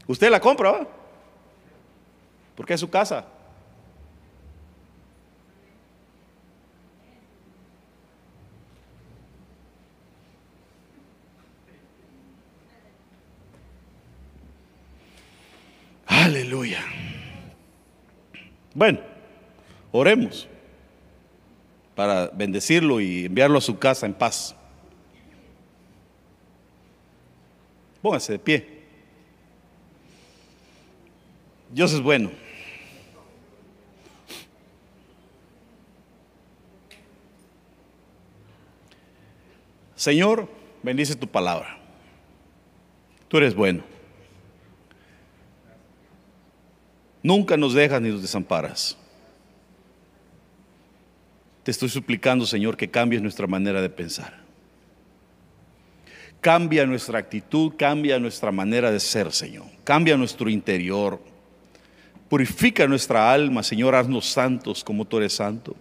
[0.06, 0.88] Usted la compra, ¿va?
[2.54, 3.26] Porque es su casa.
[16.06, 16.80] Aleluya.
[18.74, 19.00] Bueno,
[19.92, 20.48] oremos
[21.94, 24.54] para bendecirlo y enviarlo a su casa en paz.
[28.02, 28.75] Póngase de pie.
[31.70, 32.30] Dios es bueno.
[39.96, 40.48] Señor,
[40.82, 41.78] bendice tu palabra.
[43.28, 43.82] Tú eres bueno.
[47.22, 48.96] Nunca nos dejas ni nos desamparas.
[51.64, 54.46] Te estoy suplicando, Señor, que cambies nuestra manera de pensar.
[56.40, 59.66] Cambia nuestra actitud, cambia nuestra manera de ser, Señor.
[59.82, 61.20] Cambia nuestro interior.
[62.28, 63.94] Purifica nuestra alma, Señor.
[63.94, 65.76] Haznos santos como tú eres santo.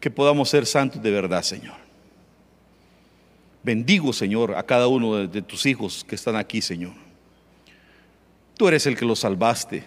[0.00, 1.74] Que podamos ser santos de verdad, Señor.
[3.62, 6.92] Bendigo, Señor, a cada uno de, tus hijos que están aquí, Señor.
[8.56, 9.82] Tú eres el que los salvaste.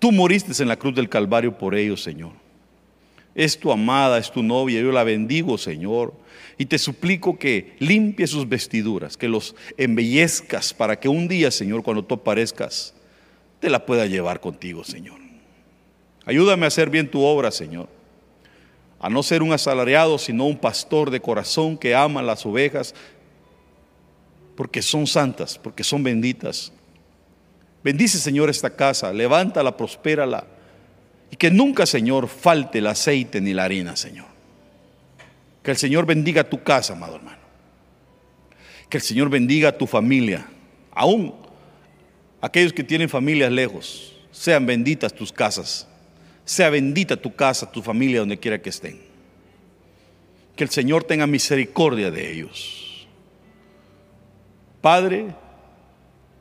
[0.00, 2.32] Tú moriste en la cruz del Calvario por ellos, Señor.
[3.34, 6.14] Es tu amada, es tu novia, yo la bendigo, Señor.
[6.58, 11.82] Y te suplico que limpie sus vestiduras, que los embellezcas para que un día, Señor,
[11.82, 12.94] cuando tú aparezcas,
[13.64, 15.18] te la pueda llevar contigo, Señor.
[16.26, 17.88] Ayúdame a hacer bien tu obra, Señor.
[19.00, 22.94] A no ser un asalariado, sino un pastor de corazón que ama las ovejas
[24.54, 26.74] porque son santas, porque son benditas.
[27.82, 30.46] Bendice, Señor, esta casa, levántala, prospérala.
[31.30, 34.26] Y que nunca, Señor, falte el aceite ni la harina, Señor.
[35.62, 37.38] Que el Señor bendiga tu casa, amado hermano.
[38.90, 40.46] Que el Señor bendiga tu familia.
[40.92, 41.43] Aún
[42.44, 45.88] aquellos que tienen familias lejos, sean benditas tus casas.
[46.44, 49.00] Sea bendita tu casa, tu familia, donde quiera que estén.
[50.54, 53.08] Que el Señor tenga misericordia de ellos.
[54.82, 55.34] Padre,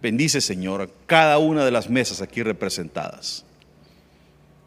[0.01, 3.45] bendice, Señor, cada una de las mesas aquí representadas.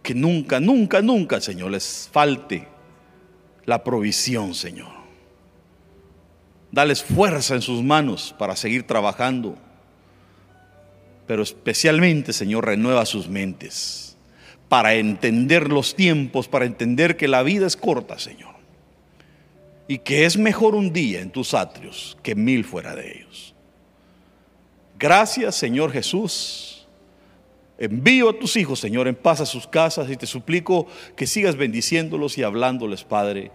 [0.03, 2.67] Que nunca, nunca, nunca, Señor, les falte
[3.67, 4.89] la provisión, Señor.
[6.73, 9.59] Dales fuerza en sus manos para seguir trabajando.
[11.27, 14.17] Pero especialmente, Señor, renueva sus mentes
[14.69, 18.55] para entender los tiempos, para entender que la vida es corta, Señor.
[19.89, 23.55] Y que es mejor un día en tus atrios que mil fuera de ellos.
[24.99, 26.87] Gracias, Señor Jesús.
[27.79, 31.57] Envío a tus hijos, Señor, en paz a sus casas y te suplico que sigas
[31.57, 33.51] bendiciéndolos y hablándoles, Padre,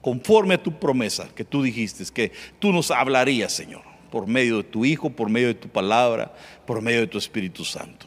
[0.00, 3.82] conforme a tu promesa que tú dijiste, que tú nos hablarías, Señor,
[4.16, 6.32] por medio de tu Hijo, por medio de tu palabra,
[6.64, 8.06] por medio de tu Espíritu Santo.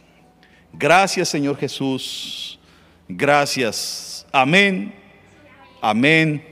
[0.74, 2.60] Gracias, Señor Jesús.
[3.08, 4.26] Gracias.
[4.32, 4.92] Amén.
[5.80, 6.49] Amén